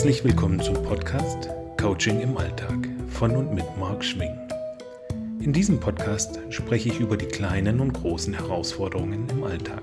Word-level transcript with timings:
Herzlich 0.00 0.24
willkommen 0.24 0.58
zum 0.62 0.82
Podcast 0.82 1.50
Coaching 1.78 2.22
im 2.22 2.34
Alltag 2.38 2.88
von 3.10 3.36
und 3.36 3.52
mit 3.52 3.66
Marc 3.76 4.02
Schwing. 4.02 4.34
In 5.40 5.52
diesem 5.52 5.78
Podcast 5.78 6.40
spreche 6.48 6.88
ich 6.88 7.00
über 7.00 7.18
die 7.18 7.26
kleinen 7.26 7.80
und 7.80 7.92
großen 7.92 8.32
Herausforderungen 8.32 9.28
im 9.28 9.44
Alltag. 9.44 9.82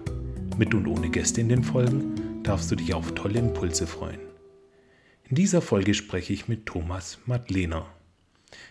Mit 0.58 0.74
und 0.74 0.88
ohne 0.88 1.12
Gäste 1.12 1.42
in 1.42 1.50
den 1.50 1.64
Folgen 1.64 2.42
darfst 2.42 2.72
du 2.72 2.76
dich 2.76 2.96
auf 2.96 3.14
tolle 3.14 3.38
Impulse 3.38 3.86
freuen. 3.86 4.20
In 5.30 5.36
dieser 5.36 5.62
Folge 5.62 5.94
spreche 5.94 6.34
ich 6.34 6.48
mit 6.48 6.66
Thomas 6.66 7.20
Madlener. 7.28 7.86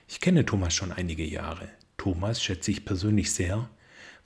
Ich 0.08 0.20
kenne 0.20 0.44
Thomas 0.44 0.74
schon 0.74 0.90
einige 0.90 1.24
Jahre. 1.24 1.68
Thomas 1.96 2.42
schätze 2.42 2.72
ich 2.72 2.84
persönlich 2.84 3.32
sehr, 3.32 3.70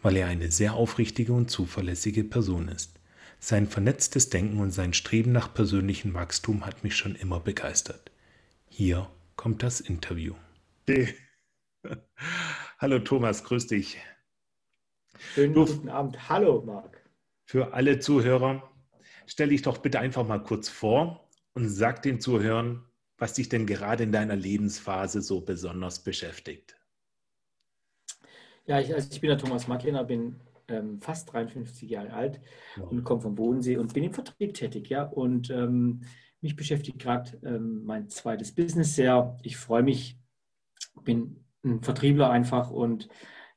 weil 0.00 0.16
er 0.16 0.28
eine 0.28 0.50
sehr 0.50 0.72
aufrichtige 0.72 1.34
und 1.34 1.50
zuverlässige 1.50 2.24
Person 2.24 2.68
ist. 2.68 2.99
Sein 3.42 3.66
vernetztes 3.66 4.28
Denken 4.28 4.60
und 4.60 4.70
sein 4.70 4.92
Streben 4.92 5.32
nach 5.32 5.52
persönlichem 5.54 6.12
Wachstum 6.12 6.66
hat 6.66 6.84
mich 6.84 6.94
schon 6.94 7.14
immer 7.14 7.40
begeistert. 7.40 8.10
Hier 8.68 9.10
kommt 9.34 9.62
das 9.62 9.80
Interview. 9.80 10.34
Okay. 10.82 11.14
Hallo 12.78 12.98
Thomas, 12.98 13.42
grüß 13.44 13.66
dich. 13.66 13.96
Schönen 15.34 15.54
du, 15.54 15.64
guten 15.64 15.88
Abend. 15.88 16.28
Hallo 16.28 16.62
Marc. 16.66 17.00
Für 17.46 17.72
alle 17.72 17.98
Zuhörer, 17.98 18.70
stell 19.26 19.48
dich 19.48 19.62
doch 19.62 19.78
bitte 19.78 20.00
einfach 20.00 20.26
mal 20.26 20.42
kurz 20.42 20.68
vor 20.68 21.26
und 21.54 21.66
sag 21.66 22.02
den 22.02 22.20
Zuhörern, 22.20 22.84
was 23.16 23.32
dich 23.32 23.48
denn 23.48 23.66
gerade 23.66 24.04
in 24.04 24.12
deiner 24.12 24.36
Lebensphase 24.36 25.22
so 25.22 25.40
besonders 25.40 26.04
beschäftigt. 26.04 26.76
Ja, 28.66 28.80
ich, 28.80 28.94
also 28.94 29.08
ich 29.10 29.20
bin 29.22 29.30
der 29.30 29.38
Thomas 29.38 29.66
Macklener, 29.66 30.04
bin 30.04 30.40
ähm, 30.70 31.00
fast 31.00 31.32
53 31.32 31.90
Jahre 31.90 32.12
alt 32.12 32.40
ja. 32.76 32.84
und 32.84 33.04
komme 33.04 33.20
vom 33.20 33.34
Bodensee 33.34 33.76
und 33.76 33.92
bin 33.92 34.04
im 34.04 34.12
Vertrieb 34.12 34.54
tätig. 34.54 34.88
Ja? 34.88 35.04
Und 35.04 35.50
ähm, 35.50 36.02
mich 36.40 36.56
beschäftigt 36.56 36.98
gerade 36.98 37.38
ähm, 37.44 37.84
mein 37.84 38.08
zweites 38.08 38.54
Business 38.54 38.94
sehr. 38.94 39.36
Ich 39.42 39.56
freue 39.56 39.82
mich, 39.82 40.18
bin 41.02 41.44
ein 41.64 41.82
Vertriebler 41.82 42.30
einfach 42.30 42.70
und 42.70 43.08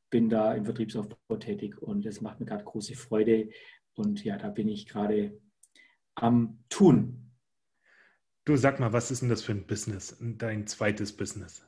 bin 0.09 0.29
da 0.29 0.53
im 0.53 0.65
Vertriebsaufbau 0.65 1.37
tätig 1.37 1.81
und 1.81 2.05
es 2.05 2.21
macht 2.21 2.39
mir 2.39 2.45
gerade 2.45 2.63
große 2.63 2.95
Freude. 2.95 3.49
Und 3.95 4.23
ja, 4.23 4.37
da 4.37 4.49
bin 4.49 4.67
ich 4.67 4.87
gerade 4.87 5.39
am 6.15 6.63
Tun. 6.69 7.31
Du 8.45 8.57
sag 8.57 8.79
mal, 8.79 8.91
was 8.91 9.09
ist 9.09 9.21
denn 9.21 9.29
das 9.29 9.41
für 9.41 9.53
ein 9.53 9.65
Business, 9.65 10.17
dein 10.19 10.67
zweites 10.67 11.15
Business? 11.15 11.65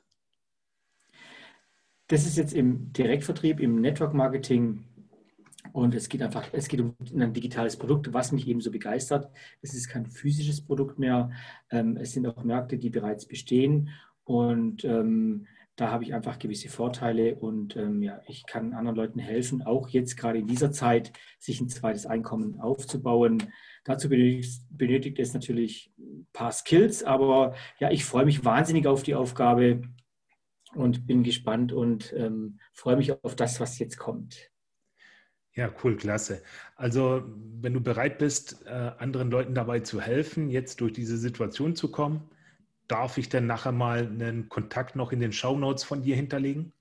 Das 2.07 2.27
ist 2.27 2.37
jetzt 2.37 2.53
im 2.53 2.91
Direktvertrieb, 2.93 3.59
im 3.59 3.81
Network 3.81 4.13
Marketing 4.13 4.83
und 5.75 5.93
es 5.93 6.07
geht 6.07 6.21
einfach, 6.21 6.47
es 6.53 6.69
geht 6.69 6.79
um 6.79 6.95
ein 7.13 7.33
digitales 7.33 7.75
Produkt, 7.75 8.13
was 8.13 8.31
mich 8.31 8.47
eben 8.47 8.61
so 8.61 8.71
begeistert. 8.71 9.29
Es 9.61 9.73
ist 9.73 9.89
kein 9.89 10.05
physisches 10.05 10.61
Produkt 10.61 10.99
mehr. 10.99 11.31
Ähm, 11.69 11.97
es 11.97 12.13
sind 12.13 12.25
auch 12.27 12.45
Märkte, 12.45 12.77
die 12.77 12.89
bereits 12.89 13.25
bestehen. 13.25 13.89
Und 14.23 14.85
ähm, 14.85 15.47
da 15.75 15.91
habe 15.91 16.05
ich 16.05 16.13
einfach 16.13 16.39
gewisse 16.39 16.69
Vorteile 16.69 17.35
und 17.35 17.75
ähm, 17.75 18.01
ja, 18.01 18.21
ich 18.25 18.45
kann 18.45 18.71
anderen 18.73 18.95
Leuten 18.95 19.19
helfen, 19.19 19.63
auch 19.63 19.89
jetzt 19.89 20.15
gerade 20.15 20.39
in 20.39 20.47
dieser 20.47 20.71
Zeit, 20.71 21.11
sich 21.39 21.59
ein 21.59 21.67
zweites 21.67 22.05
Einkommen 22.05 22.61
aufzubauen. 22.61 23.43
Dazu 23.83 24.07
benötigt, 24.07 24.61
benötigt 24.69 25.19
es 25.19 25.33
natürlich 25.33 25.91
ein 25.99 26.25
paar 26.31 26.53
Skills, 26.53 27.03
aber 27.03 27.53
ja, 27.79 27.91
ich 27.91 28.05
freue 28.05 28.23
mich 28.23 28.45
wahnsinnig 28.45 28.87
auf 28.87 29.03
die 29.03 29.15
Aufgabe 29.15 29.81
und 30.73 31.05
bin 31.05 31.23
gespannt 31.23 31.73
und 31.73 32.13
ähm, 32.15 32.61
freue 32.71 32.95
mich 32.95 33.11
auf 33.11 33.35
das, 33.35 33.59
was 33.59 33.77
jetzt 33.77 33.97
kommt. 33.97 34.54
Ja, 35.55 35.69
cool, 35.83 35.95
klasse. 35.95 36.41
Also, 36.75 37.23
wenn 37.61 37.73
du 37.73 37.81
bereit 37.81 38.17
bist, 38.17 38.65
äh, 38.65 38.69
anderen 38.69 39.31
Leuten 39.31 39.55
dabei 39.55 39.79
zu 39.79 40.01
helfen, 40.01 40.49
jetzt 40.49 40.81
durch 40.81 40.91
diese 40.91 41.17
Situation 41.17 41.75
zu 41.75 41.91
kommen, 41.91 42.29
darf 42.87 43.17
ich 43.17 43.29
dann 43.29 43.47
nachher 43.47 43.71
mal 43.71 43.99
einen 43.99 44.49
Kontakt 44.49 44.97
noch 44.97 45.13
in 45.13 45.19
den 45.21 45.31
Show 45.31 45.57
Notes 45.57 45.83
von 45.85 46.01
dir 46.01 46.15
hinterlegen? 46.15 46.73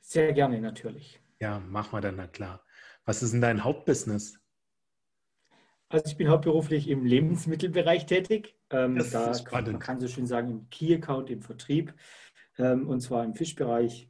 Sehr 0.00 0.32
gerne, 0.32 0.60
natürlich. 0.60 1.20
Ja, 1.38 1.62
mach 1.68 1.92
mal 1.92 2.00
dann, 2.00 2.16
na 2.16 2.26
klar. 2.26 2.64
Was 3.04 3.22
ist 3.22 3.32
denn 3.32 3.40
dein 3.40 3.62
Hauptbusiness? 3.64 4.38
Also 5.88 6.06
ich 6.06 6.16
bin 6.16 6.28
hauptberuflich 6.28 6.88
im 6.88 7.04
Lebensmittelbereich 7.04 8.06
tätig. 8.06 8.56
Ähm, 8.70 8.96
das 8.96 9.10
da 9.10 9.30
ist 9.30 9.40
spannend. 9.46 9.72
man 9.72 9.80
kann 9.80 10.00
so 10.00 10.08
schön 10.08 10.26
sagen, 10.26 10.50
im 10.50 10.70
Key-Account, 10.70 11.30
im 11.30 11.42
Vertrieb, 11.42 11.94
ähm, 12.58 12.88
und 12.88 13.00
zwar 13.00 13.24
im 13.24 13.34
Fischbereich 13.34 14.08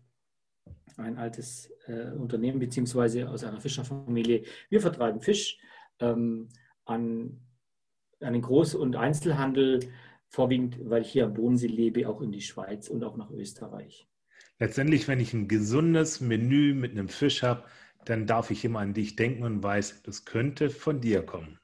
ein 0.96 1.16
altes 1.18 1.70
äh, 1.86 2.10
Unternehmen 2.12 2.58
beziehungsweise 2.58 3.28
aus 3.28 3.44
einer 3.44 3.60
Fischerfamilie. 3.60 4.44
Wir 4.68 4.80
vertreiben 4.80 5.20
Fisch 5.20 5.58
ähm, 6.00 6.48
an, 6.84 7.40
an 8.20 8.32
den 8.32 8.42
Groß- 8.42 8.76
und 8.76 8.96
Einzelhandel, 8.96 9.80
vorwiegend, 10.28 10.78
weil 10.88 11.02
ich 11.02 11.12
hier 11.12 11.26
am 11.26 11.34
Bodensee 11.34 11.66
lebe, 11.66 12.08
auch 12.08 12.22
in 12.22 12.32
die 12.32 12.40
Schweiz 12.40 12.88
und 12.88 13.04
auch 13.04 13.16
nach 13.16 13.30
Österreich. 13.30 14.08
Letztendlich, 14.58 15.08
wenn 15.08 15.20
ich 15.20 15.34
ein 15.34 15.48
gesundes 15.48 16.20
Menü 16.20 16.74
mit 16.74 16.92
einem 16.92 17.08
Fisch 17.08 17.42
habe, 17.42 17.64
dann 18.04 18.26
darf 18.26 18.50
ich 18.50 18.64
immer 18.64 18.80
an 18.80 18.94
dich 18.94 19.16
denken 19.16 19.44
und 19.44 19.62
weiß, 19.62 20.02
das 20.02 20.24
könnte 20.24 20.70
von 20.70 21.00
dir 21.00 21.22
kommen. 21.22 21.58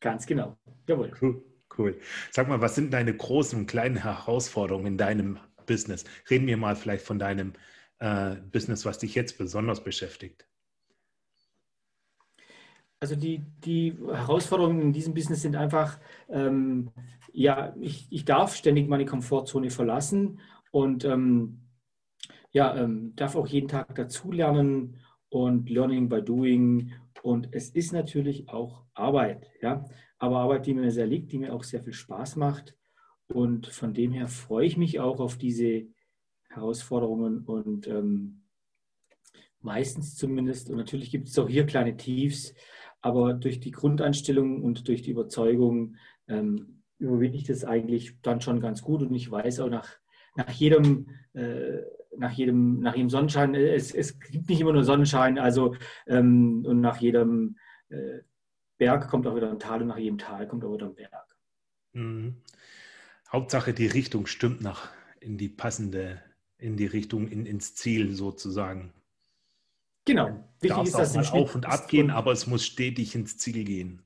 Ganz 0.00 0.26
genau. 0.26 0.56
Jawohl. 0.88 1.12
Cool. 1.20 1.42
cool. 1.78 2.00
Sag 2.30 2.48
mal, 2.48 2.60
was 2.60 2.74
sind 2.74 2.92
deine 2.92 3.14
großen 3.14 3.58
und 3.58 3.66
kleinen 3.66 3.96
Herausforderungen 3.96 4.86
in 4.86 4.98
deinem 4.98 5.38
Business. 5.66 6.04
Reden 6.30 6.46
wir 6.46 6.56
mal 6.56 6.76
vielleicht 6.76 7.04
von 7.04 7.18
deinem 7.18 7.52
äh, 7.98 8.36
Business, 8.52 8.84
was 8.84 8.98
dich 8.98 9.14
jetzt 9.14 9.38
besonders 9.38 9.82
beschäftigt. 9.82 10.46
Also 12.98 13.14
die, 13.14 13.42
die 13.64 13.94
Herausforderungen 14.10 14.80
in 14.80 14.92
diesem 14.92 15.12
Business 15.12 15.42
sind 15.42 15.54
einfach, 15.54 15.98
ähm, 16.30 16.90
ja, 17.32 17.74
ich, 17.78 18.06
ich 18.10 18.24
darf 18.24 18.56
ständig 18.56 18.88
meine 18.88 19.04
Komfortzone 19.04 19.70
verlassen 19.70 20.40
und 20.70 21.04
ähm, 21.04 21.60
ja, 22.52 22.74
ähm, 22.74 23.14
darf 23.14 23.36
auch 23.36 23.46
jeden 23.46 23.68
Tag 23.68 23.94
dazulernen 23.94 24.96
und 25.28 25.68
Learning 25.68 26.08
by 26.08 26.22
Doing. 26.22 26.92
Und 27.22 27.48
es 27.52 27.70
ist 27.70 27.92
natürlich 27.92 28.48
auch 28.48 28.84
Arbeit, 28.94 29.50
ja, 29.60 29.84
aber 30.18 30.38
Arbeit, 30.38 30.64
die 30.66 30.72
mir 30.72 30.90
sehr 30.90 31.06
liegt, 31.06 31.32
die 31.32 31.38
mir 31.38 31.52
auch 31.52 31.64
sehr 31.64 31.82
viel 31.82 31.92
Spaß 31.92 32.36
macht. 32.36 32.74
Und 33.28 33.66
von 33.66 33.92
dem 33.92 34.12
her 34.12 34.28
freue 34.28 34.66
ich 34.66 34.76
mich 34.76 35.00
auch 35.00 35.20
auf 35.20 35.36
diese 35.36 35.86
Herausforderungen 36.48 37.40
und 37.40 37.86
ähm, 37.86 38.42
meistens 39.60 40.14
zumindest, 40.14 40.70
und 40.70 40.76
natürlich 40.76 41.10
gibt 41.10 41.28
es 41.28 41.38
auch 41.38 41.48
hier 41.48 41.66
kleine 41.66 41.96
Tiefs, 41.96 42.54
aber 43.00 43.34
durch 43.34 43.60
die 43.60 43.72
Grundeinstellung 43.72 44.62
und 44.62 44.88
durch 44.88 45.02
die 45.02 45.10
Überzeugung 45.10 45.96
ähm, 46.28 46.82
überwinde 46.98 47.36
ich 47.36 47.44
das 47.44 47.64
eigentlich 47.64 48.20
dann 48.22 48.40
schon 48.40 48.60
ganz 48.60 48.82
gut 48.82 49.02
und 49.02 49.14
ich 49.14 49.30
weiß 49.30 49.60
auch 49.60 49.68
nach, 49.68 49.88
nach 50.36 50.50
jedem 50.50 51.10
äh, 51.34 51.82
nach 52.18 52.32
jedem, 52.32 52.80
nach 52.80 52.94
jedem 52.94 53.10
Sonnenschein, 53.10 53.54
äh, 53.54 53.74
es, 53.74 53.94
es 53.94 54.18
gibt 54.18 54.48
nicht 54.48 54.60
immer 54.60 54.72
nur 54.72 54.84
Sonnenschein, 54.84 55.38
also 55.38 55.74
ähm, 56.06 56.64
und 56.66 56.80
nach 56.80 56.98
jedem 56.98 57.56
äh, 57.88 58.20
Berg 58.78 59.08
kommt 59.08 59.26
auch 59.26 59.36
wieder 59.36 59.50
ein 59.50 59.58
Tal 59.58 59.82
und 59.82 59.88
nach 59.88 59.98
jedem 59.98 60.18
Tal 60.18 60.46
kommt 60.46 60.64
auch 60.64 60.74
wieder 60.74 60.86
ein 60.86 60.94
Berg. 60.94 61.36
Mhm. 61.92 62.42
Hauptsache 63.30 63.74
die 63.74 63.86
Richtung 63.86 64.26
stimmt 64.26 64.60
nach 64.60 64.90
in 65.20 65.38
die 65.38 65.48
passende, 65.48 66.22
in 66.58 66.76
die 66.76 66.86
Richtung, 66.86 67.28
in, 67.28 67.46
ins 67.46 67.74
Ziel 67.74 68.14
sozusagen. 68.14 68.92
Genau. 70.04 70.44
Wichtig 70.60 70.84
ist, 70.84 70.94
dass 70.94 71.16
es 71.16 71.32
auf 71.32 71.54
und 71.54 71.66
ab 71.66 71.88
gehen, 71.88 72.10
aber 72.10 72.32
es 72.32 72.46
muss 72.46 72.64
stetig 72.64 73.14
ins 73.14 73.38
Ziel 73.38 73.64
gehen. 73.64 74.02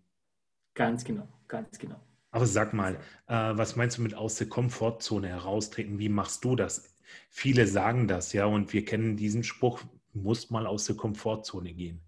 Ganz 0.75 1.05
genau, 1.05 1.29
ganz 1.47 1.79
genau. 1.79 2.01
Aber 2.31 2.47
sag 2.47 2.73
mal, 2.73 2.95
äh, 3.27 3.35
was 3.35 3.77
meinst 3.77 3.99
du 3.99 4.03
mit 4.03 4.15
aus 4.15 4.37
der 4.37 4.49
Komfortzone 4.49 5.29
heraustreten? 5.29 5.99
Wie 5.99 6.09
machst 6.09 6.45
du 6.45 6.57
das? 6.57 6.97
Viele 7.29 7.67
sagen 7.67 8.09
das, 8.09 8.33
ja, 8.33 8.47
und 8.47 8.73
wir 8.73 8.85
kennen 8.85 9.17
diesen 9.17 9.45
Spruch, 9.45 9.83
musst 10.13 10.51
mal 10.51 10.67
aus 10.67 10.87
der 10.87 10.97
Komfortzone 10.97 11.75
gehen. 11.75 12.03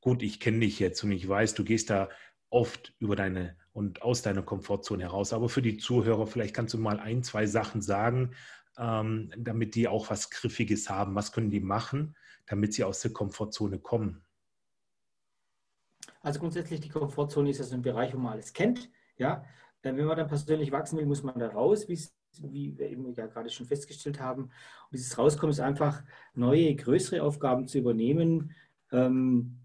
Gut, 0.00 0.22
ich 0.22 0.40
kenne 0.40 0.60
dich 0.60 0.78
jetzt 0.78 1.02
und 1.04 1.12
ich 1.12 1.26
weiß, 1.26 1.54
du 1.54 1.64
gehst 1.64 1.90
da 1.90 2.10
oft 2.52 2.94
über 2.98 3.16
deine 3.16 3.56
und 3.72 4.02
aus 4.02 4.22
deiner 4.22 4.42
Komfortzone 4.42 5.04
heraus. 5.04 5.32
Aber 5.32 5.48
für 5.48 5.62
die 5.62 5.78
Zuhörer, 5.78 6.26
vielleicht 6.26 6.54
kannst 6.54 6.74
du 6.74 6.78
mal 6.78 7.00
ein, 7.00 7.22
zwei 7.22 7.46
Sachen 7.46 7.80
sagen, 7.80 8.34
ähm, 8.78 9.32
damit 9.36 9.74
die 9.74 9.88
auch 9.88 10.10
was 10.10 10.30
Griffiges 10.30 10.90
haben. 10.90 11.14
Was 11.14 11.32
können 11.32 11.50
die 11.50 11.60
machen, 11.60 12.14
damit 12.46 12.74
sie 12.74 12.84
aus 12.84 13.00
der 13.00 13.12
Komfortzone 13.12 13.78
kommen? 13.78 14.22
Also 16.20 16.40
grundsätzlich 16.40 16.80
die 16.80 16.88
Komfortzone 16.88 17.50
ist 17.50 17.60
also 17.60 17.74
ein 17.74 17.82
Bereich, 17.82 18.14
wo 18.14 18.18
man 18.18 18.34
alles 18.34 18.52
kennt. 18.52 18.90
Ja, 19.16 19.44
äh, 19.82 19.96
wenn 19.96 20.04
man 20.04 20.16
dann 20.16 20.28
persönlich 20.28 20.70
wachsen 20.70 20.98
will, 20.98 21.06
muss 21.06 21.22
man 21.22 21.38
da 21.38 21.48
raus, 21.48 21.88
wie 21.88 22.78
wir 22.78 22.88
eben 22.88 23.14
ja 23.14 23.26
gerade 23.26 23.50
schon 23.50 23.66
festgestellt 23.66 24.20
haben. 24.20 24.44
Und 24.44 24.52
dieses 24.92 25.16
Rauskommen 25.16 25.52
ist 25.52 25.60
einfach, 25.60 26.02
neue, 26.34 26.74
größere 26.76 27.22
Aufgaben 27.22 27.66
zu 27.66 27.78
übernehmen. 27.78 28.54
Ähm, 28.90 29.61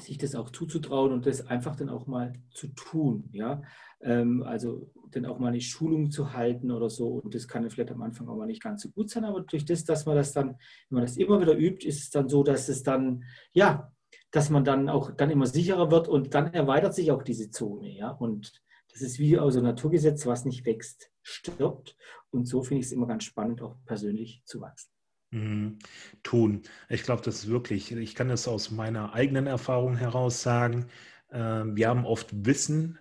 sich 0.00 0.18
das 0.18 0.34
auch 0.34 0.50
zuzutrauen 0.50 1.12
und 1.12 1.26
das 1.26 1.46
einfach 1.46 1.76
dann 1.76 1.88
auch 1.88 2.06
mal 2.06 2.34
zu 2.52 2.68
tun. 2.68 3.28
Ja? 3.32 3.62
Ähm, 4.00 4.42
also 4.42 4.90
dann 5.10 5.26
auch 5.26 5.38
mal 5.38 5.48
eine 5.48 5.60
Schulung 5.60 6.10
zu 6.10 6.32
halten 6.32 6.70
oder 6.70 6.88
so. 6.88 7.08
Und 7.08 7.34
das 7.34 7.48
kann 7.48 7.68
vielleicht 7.68 7.90
am 7.90 8.02
Anfang 8.02 8.28
auch 8.28 8.36
mal 8.36 8.46
nicht 8.46 8.62
ganz 8.62 8.82
so 8.82 8.90
gut 8.90 9.10
sein, 9.10 9.24
aber 9.24 9.40
durch 9.40 9.64
das, 9.64 9.84
dass 9.84 10.06
man 10.06 10.16
das 10.16 10.32
dann, 10.32 10.50
wenn 10.50 10.96
man 10.96 11.02
das 11.02 11.16
immer 11.16 11.40
wieder 11.40 11.56
übt, 11.56 11.86
ist 11.86 12.02
es 12.02 12.10
dann 12.10 12.28
so, 12.28 12.42
dass 12.42 12.68
es 12.68 12.82
dann, 12.82 13.24
ja, 13.52 13.92
dass 14.30 14.50
man 14.50 14.64
dann 14.64 14.88
auch 14.88 15.10
dann 15.12 15.30
immer 15.30 15.46
sicherer 15.46 15.90
wird 15.90 16.06
und 16.06 16.34
dann 16.34 16.52
erweitert 16.52 16.94
sich 16.94 17.10
auch 17.10 17.22
diese 17.22 17.50
Zone. 17.50 17.90
Ja? 17.90 18.10
Und 18.10 18.62
Das 18.92 19.02
ist 19.02 19.18
wie 19.18 19.38
einem 19.38 19.62
Naturgesetz, 19.62 20.26
was 20.26 20.44
nicht 20.44 20.64
wächst, 20.64 21.10
stirbt. 21.22 21.96
Und 22.30 22.46
so 22.46 22.62
finde 22.62 22.80
ich 22.80 22.86
es 22.86 22.92
immer 22.92 23.06
ganz 23.06 23.24
spannend, 23.24 23.62
auch 23.62 23.76
persönlich 23.84 24.42
zu 24.44 24.60
wachsen. 24.60 24.90
Mhm. 25.30 25.78
Tun. 26.22 26.62
Ich 26.88 27.02
glaube, 27.02 27.22
das 27.22 27.44
ist 27.44 27.48
wirklich, 27.48 27.92
ich 27.92 28.14
kann 28.14 28.28
das 28.28 28.48
aus 28.48 28.70
meiner 28.70 29.12
eigenen 29.12 29.46
Erfahrung 29.46 29.96
heraus 29.96 30.42
sagen. 30.42 30.86
Ähm, 31.30 31.76
wir 31.76 31.88
haben 31.88 32.06
oft 32.06 32.46
Wissen 32.46 32.98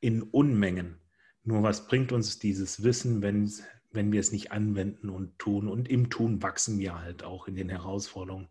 in 0.00 0.22
Unmengen. 0.22 0.98
Nur 1.42 1.62
was 1.62 1.86
bringt 1.86 2.12
uns 2.12 2.38
dieses 2.38 2.82
Wissen, 2.82 3.22
wenn, 3.22 3.50
wenn 3.90 4.12
wir 4.12 4.20
es 4.20 4.32
nicht 4.32 4.52
anwenden 4.52 5.10
und 5.10 5.38
tun? 5.38 5.68
Und 5.68 5.88
im 5.88 6.08
Tun 6.08 6.42
wachsen 6.42 6.78
wir 6.78 6.98
halt 7.00 7.22
auch 7.22 7.48
in 7.48 7.54
den 7.54 7.68
Herausforderungen. 7.68 8.48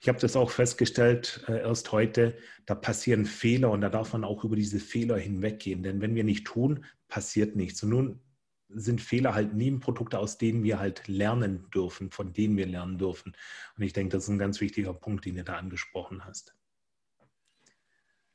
Ich 0.00 0.08
habe 0.08 0.18
das 0.18 0.36
auch 0.36 0.50
festgestellt 0.50 1.44
äh, 1.48 1.60
erst 1.60 1.92
heute, 1.92 2.36
da 2.64 2.74
passieren 2.74 3.26
Fehler 3.26 3.70
und 3.70 3.82
da 3.82 3.90
darf 3.90 4.12
man 4.14 4.24
auch 4.24 4.44
über 4.44 4.56
diese 4.56 4.80
Fehler 4.80 5.18
hinweggehen. 5.18 5.82
Denn 5.82 6.00
wenn 6.00 6.14
wir 6.14 6.24
nicht 6.24 6.46
tun, 6.46 6.86
passiert 7.08 7.56
nichts. 7.56 7.82
Und 7.82 7.90
nun 7.90 8.20
sind 8.68 9.00
Fehler 9.00 9.34
halt 9.34 9.54
Nebenprodukte, 9.54 10.18
aus 10.18 10.38
denen 10.38 10.62
wir 10.62 10.78
halt 10.78 11.08
lernen 11.08 11.68
dürfen, 11.74 12.10
von 12.10 12.32
denen 12.32 12.56
wir 12.56 12.66
lernen 12.66 12.98
dürfen. 12.98 13.34
Und 13.76 13.82
ich 13.82 13.92
denke, 13.92 14.12
das 14.12 14.24
ist 14.24 14.30
ein 14.30 14.38
ganz 14.38 14.60
wichtiger 14.60 14.92
Punkt, 14.92 15.24
den 15.24 15.36
du 15.36 15.44
da 15.44 15.56
angesprochen 15.56 16.24
hast. 16.24 16.54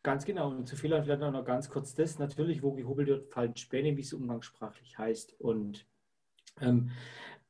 Ganz 0.02 0.26
genau. 0.26 0.50
Und 0.50 0.68
zu 0.68 0.76
Fehlern 0.76 1.04
vielleicht 1.04 1.22
noch 1.22 1.46
ganz 1.46 1.70
kurz 1.70 1.94
das. 1.94 2.20
Natürlich, 2.20 2.62
wo 2.62 2.74
gehobelt 2.74 3.08
wird, 3.08 3.32
fallen 3.32 3.56
Späne, 3.56 3.96
wie 3.96 4.02
es 4.02 4.14
umgangssprachlich 4.14 4.98
heißt. 4.98 5.40
Und 5.40 5.88
ähm, 6.60 6.92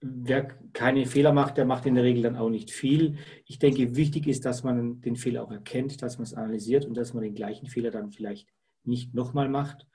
wer 0.01 0.43
keine 0.73 1.05
Fehler 1.07 1.33
macht, 1.33 1.57
der 1.57 1.65
macht 1.65 1.87
in 1.87 1.95
der 1.95 2.03
Regel 2.03 2.23
dann 2.23 2.35
auch 2.35 2.49
nicht 2.49 2.69
viel. 2.69 3.17
Ich 3.45 3.57
denke, 3.57 3.95
wichtig 3.95 4.27
ist, 4.27 4.45
dass 4.45 4.63
man 4.63 5.01
den 5.01 5.15
Fehler 5.15 5.43
auch 5.43 5.51
erkennt, 5.51 6.01
dass 6.01 6.17
man 6.17 6.23
es 6.23 6.33
analysiert 6.33 6.85
und 6.85 6.95
dass 6.95 7.13
man 7.13 7.23
den 7.23 7.33
gleichen 7.33 7.67
Fehler 7.67 7.89
dann 7.89 8.11
vielleicht 8.11 8.53
nicht 8.85 9.13
nochmal 9.13 9.49
macht. 9.49 9.87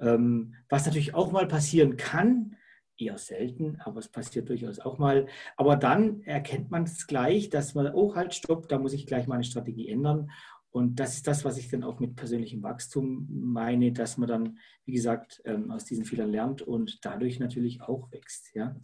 Ähm, 0.00 0.54
was 0.68 0.86
natürlich 0.86 1.14
auch 1.14 1.32
mal 1.32 1.46
passieren 1.48 1.96
kann, 1.96 2.56
eher 2.96 3.18
selten, 3.18 3.80
aber 3.80 4.00
es 4.00 4.08
passiert 4.08 4.48
durchaus 4.48 4.80
auch 4.80 4.98
mal. 4.98 5.26
Aber 5.56 5.76
dann 5.76 6.22
erkennt 6.22 6.70
man 6.70 6.84
es 6.84 7.06
gleich, 7.06 7.50
dass 7.50 7.74
man, 7.74 7.92
oh 7.94 8.14
halt, 8.14 8.34
stopp, 8.34 8.68
da 8.68 8.78
muss 8.78 8.92
ich 8.92 9.06
gleich 9.06 9.26
meine 9.26 9.44
Strategie 9.44 9.88
ändern. 9.88 10.30
Und 10.70 11.00
das 11.00 11.14
ist 11.14 11.26
das, 11.26 11.44
was 11.44 11.56
ich 11.56 11.70
dann 11.70 11.82
auch 11.82 11.98
mit 11.98 12.16
persönlichem 12.16 12.62
Wachstum 12.62 13.26
meine, 13.30 13.92
dass 13.92 14.18
man 14.18 14.28
dann, 14.28 14.58
wie 14.84 14.92
gesagt, 14.92 15.40
ähm, 15.44 15.70
aus 15.70 15.84
diesen 15.84 16.04
Fehlern 16.04 16.30
lernt 16.30 16.62
und 16.62 17.04
dadurch 17.04 17.40
natürlich 17.40 17.80
auch 17.80 18.12
wächst. 18.12 18.54
Ja. 18.54 18.76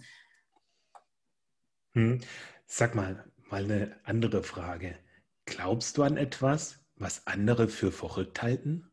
Hm. 1.93 2.21
Sag 2.67 2.95
mal, 2.95 3.25
mal 3.51 3.65
eine 3.65 3.97
andere 4.05 4.43
Frage. 4.43 4.97
Glaubst 5.45 5.99
du 5.99 6.03
an 6.03 6.17
etwas, 6.17 6.83
was 6.97 7.27
andere 7.27 7.69
für 7.69 7.93
verrückt 7.93 8.43
halten? 8.43 8.91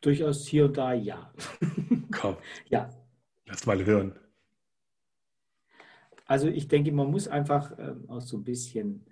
Durchaus 0.00 0.46
hier 0.46 0.66
und 0.66 0.76
da 0.76 0.92
ja. 0.92 1.32
Komm. 2.10 2.36
ja. 2.68 2.90
Lass 3.46 3.66
mal 3.66 3.84
hören. 3.84 4.18
Also 6.26 6.46
ich 6.46 6.68
denke, 6.68 6.92
man 6.92 7.10
muss 7.10 7.26
einfach 7.26 7.76
ähm, 7.78 8.08
auch 8.08 8.20
so 8.20 8.36
ein 8.36 8.44
bisschen, 8.44 9.04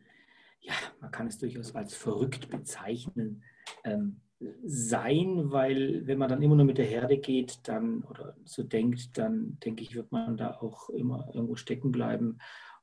ja, 0.60 0.74
man 1.00 1.10
kann 1.10 1.26
es 1.26 1.38
durchaus 1.38 1.74
als 1.74 1.94
verrückt 1.94 2.48
bezeichnen, 2.48 3.42
ähm, 3.84 4.20
sein, 4.64 5.50
weil 5.50 6.06
wenn 6.06 6.18
man 6.18 6.28
dann 6.28 6.42
immer 6.42 6.54
nur 6.54 6.64
mit 6.64 6.78
der 6.78 6.84
Herde 6.86 7.18
geht, 7.18 7.58
dann 7.64 8.04
oder 8.04 8.36
so 8.44 8.62
denkt, 8.62 9.18
dann 9.18 9.58
denke 9.64 9.82
ich, 9.82 9.96
wird 9.96 10.12
man 10.12 10.36
da 10.36 10.52
auch 10.52 10.90
immer 10.90 11.28
irgendwo 11.34 11.56
stecken 11.56 11.90
bleiben. 11.90 12.38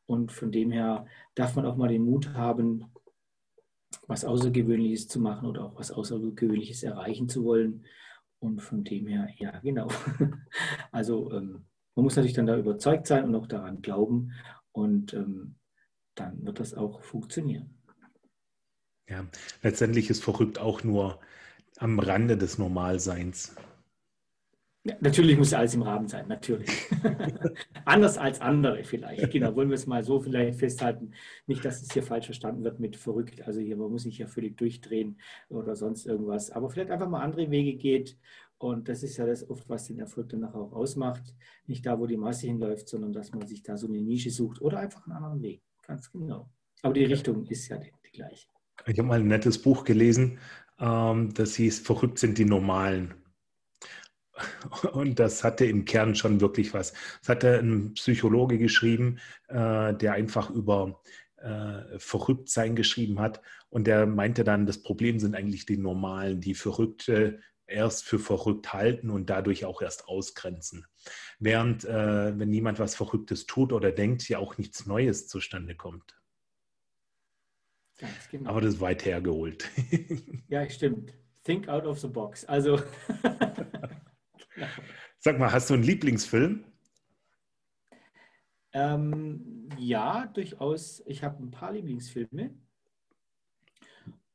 Und 0.06 0.32
von 0.32 0.52
dem 0.52 0.72
her 0.72 1.06
darf 1.34 1.56
man 1.56 1.66
auch 1.66 1.78
mal 1.78 1.88
den 1.88 2.04
Mut 2.04 2.34
haben, 2.34 2.92
was 4.08 4.26
Außergewöhnliches 4.26 5.08
zu 5.08 5.20
machen 5.20 5.48
oder 5.48 5.66
auch 5.66 5.76
was 5.78 5.92
Außergewöhnliches 5.92 6.84
erreichen 6.84 7.30
zu 7.30 7.44
wollen. 7.44 7.86
Und 8.40 8.62
von 8.62 8.84
dem 8.84 9.08
her, 9.08 9.28
ja, 9.38 9.60
genau. 9.60 9.88
Also 10.92 11.32
ähm, 11.32 11.66
man 11.96 12.04
muss 12.04 12.16
natürlich 12.16 12.36
dann 12.36 12.46
da 12.46 12.58
überzeugt 12.58 13.08
sein 13.08 13.26
und 13.26 13.36
auch 13.36 13.48
daran 13.48 13.82
glauben. 13.82 14.34
Und 14.72 15.14
ähm, 15.14 15.56
dann 16.16 16.46
wird 16.46 16.60
das 16.60 16.74
auch 16.74 17.02
funktionieren. 17.02 17.78
Ja, 19.08 19.26
letztendlich 19.62 20.10
ist 20.10 20.24
verrückt 20.24 20.60
auch 20.60 20.84
nur 20.84 21.20
am 21.78 22.00
Rande 22.00 22.38
des 22.38 22.58
Normalseins. 22.58 23.56
Ja, 24.86 24.96
natürlich 25.00 25.36
muss 25.36 25.52
alles 25.52 25.74
im 25.74 25.82
Rahmen 25.82 26.08
sein, 26.08 26.28
natürlich. 26.28 26.70
Anders 27.86 28.20
als 28.20 28.40
andere 28.40 28.84
vielleicht. 28.84 29.32
Genau, 29.32 29.56
wollen 29.56 29.70
wir 29.70 29.76
es 29.76 29.88
mal 29.88 30.04
so 30.04 30.20
vielleicht 30.20 30.60
festhalten. 30.60 31.12
Nicht, 31.48 31.66
dass 31.66 31.82
es 31.82 31.92
hier 31.92 32.04
falsch 32.04 32.26
verstanden 32.26 32.64
wird 32.64 32.80
mit 32.80 32.96
verrückt. 32.96 33.42
Also 33.48 33.60
hier, 33.60 33.78
man 33.78 33.90
muss 33.90 34.04
sich 34.04 34.20
ja 34.20 34.28
völlig 34.28 34.58
durchdrehen 34.58 35.20
oder 35.50 35.76
sonst 35.76 36.06
irgendwas. 36.06 36.52
Aber 36.52 36.70
vielleicht 36.70 36.92
einfach 36.92 37.10
mal 37.10 37.24
andere 37.24 37.50
Wege 37.50 37.74
geht. 37.74 38.16
Und 38.60 38.88
das 38.88 39.02
ist 39.02 39.18
ja 39.18 39.26
das 39.26 39.50
oft, 39.50 39.68
was 39.68 39.86
den 39.86 39.98
Erfolg 39.98 40.30
dann 40.30 40.42
nachher 40.42 40.60
auch 40.60 40.74
ausmacht. 40.74 41.34
Nicht 41.66 41.84
da, 41.88 42.00
wo 42.00 42.06
die 42.06 42.16
Masse 42.16 42.46
hinläuft, 42.46 42.88
sondern 42.88 43.12
dass 43.12 43.32
man 43.32 43.48
sich 43.48 43.64
da 43.64 43.78
so 43.78 43.88
eine 43.88 44.00
Nische 44.00 44.30
sucht 44.30 44.62
oder 44.62 44.78
einfach 44.78 45.08
einen 45.08 45.18
anderen 45.18 45.42
Weg. 45.42 45.64
Ganz 45.88 46.12
genau. 46.12 46.48
Aber 46.84 46.94
die 46.94 47.06
Richtung 47.06 47.48
ist 47.48 47.68
ja 47.70 47.78
die, 47.78 47.92
die 48.06 48.12
gleiche. 48.12 48.48
Ich 48.86 49.00
habe 49.00 49.08
mal 49.08 49.20
ein 49.20 49.28
nettes 49.28 49.60
Buch 49.60 49.84
gelesen, 49.84 50.38
ähm, 50.80 51.34
das 51.34 51.56
hieß 51.56 51.80
Verrückt 51.80 52.20
sind 52.20 52.38
die 52.38 52.46
Normalen. 52.46 53.16
Und 54.94 55.20
das 55.20 55.44
hatte 55.44 55.66
im 55.66 55.86
Kern 55.86 56.16
schon 56.16 56.42
wirklich 56.42 56.74
was. 56.74 56.94
Das 57.22 57.30
hatte 57.30 57.60
ein 57.60 57.94
Psychologe 57.94 58.58
geschrieben, 58.58 59.20
äh, 59.48 59.94
der 59.94 60.14
einfach 60.14 60.50
über 60.50 61.02
äh, 61.38 62.00
Verrücktsein 62.00 62.76
geschrieben 62.76 63.20
hat. 63.20 63.42
Und 63.70 63.88
der 63.88 64.06
meinte 64.06 64.44
dann, 64.44 64.66
das 64.66 64.82
Problem 64.82 65.20
sind 65.20 65.36
eigentlich 65.36 65.66
die 65.66 65.78
Normalen, 65.78 66.42
die 66.42 66.56
Verrückte 66.56 67.40
erst 67.68 68.06
für 68.06 68.20
verrückt 68.20 68.74
halten 68.74 69.10
und 69.10 69.30
dadurch 69.30 69.66
auch 69.66 69.82
erst 69.82 70.08
ausgrenzen. 70.08 70.86
Während, 71.40 71.84
äh, 71.84 72.38
wenn 72.38 72.50
niemand 72.50 72.80
was 72.80 72.96
Verrücktes 72.96 73.46
tut 73.46 73.74
oder 73.74 73.92
denkt, 73.92 74.28
ja 74.30 74.40
auch 74.40 74.58
nichts 74.58 74.86
Neues 74.86 75.28
zustande 75.28 75.76
kommt. 75.76 76.16
Genau. 78.30 78.50
Aber 78.50 78.62
das 78.62 78.76
ist 78.76 78.82
weit 78.82 79.06
hergeholt. 79.06 79.70
ja, 80.48 80.70
stimmt. 80.70 81.14
Think 81.44 81.70
out 81.70 81.86
of 81.86 82.00
the 82.00 82.08
box. 82.08 82.44
Also. 82.46 82.82
Sag 85.20 85.40
mal, 85.40 85.52
hast 85.52 85.70
du 85.70 85.74
einen 85.74 85.84
Lieblingsfilm? 85.84 86.66
Ähm, 88.74 89.70
ja, 89.78 90.28
durchaus. 90.28 91.02
Ich 91.08 91.24
habe 91.24 91.42
ein 91.42 91.52
paar 91.52 91.72
Lieblingsfilme. 91.72 92.54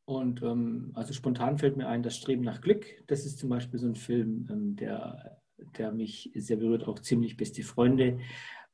Und 0.06 0.43
ähm, 0.43 0.91
also 0.94 1.13
spontan 1.13 1.58
fällt 1.58 1.77
mir 1.77 1.86
ein, 1.86 2.03
das 2.03 2.17
Streben 2.17 2.43
nach 2.43 2.60
Glück. 2.60 2.86
Das 3.06 3.24
ist 3.27 3.39
zum 3.39 3.48
Beispiel 3.48 3.79
so 3.79 3.86
ein 3.86 3.94
Film, 3.94 4.48
ähm, 4.51 4.77
der, 4.77 5.41
der 5.79 5.93
mich 5.93 6.32
sehr 6.34 6.56
berührt, 6.56 6.89
auch 6.89 6.98
ziemlich 6.98 7.36
beste 7.36 7.63
Freunde. 7.63 8.19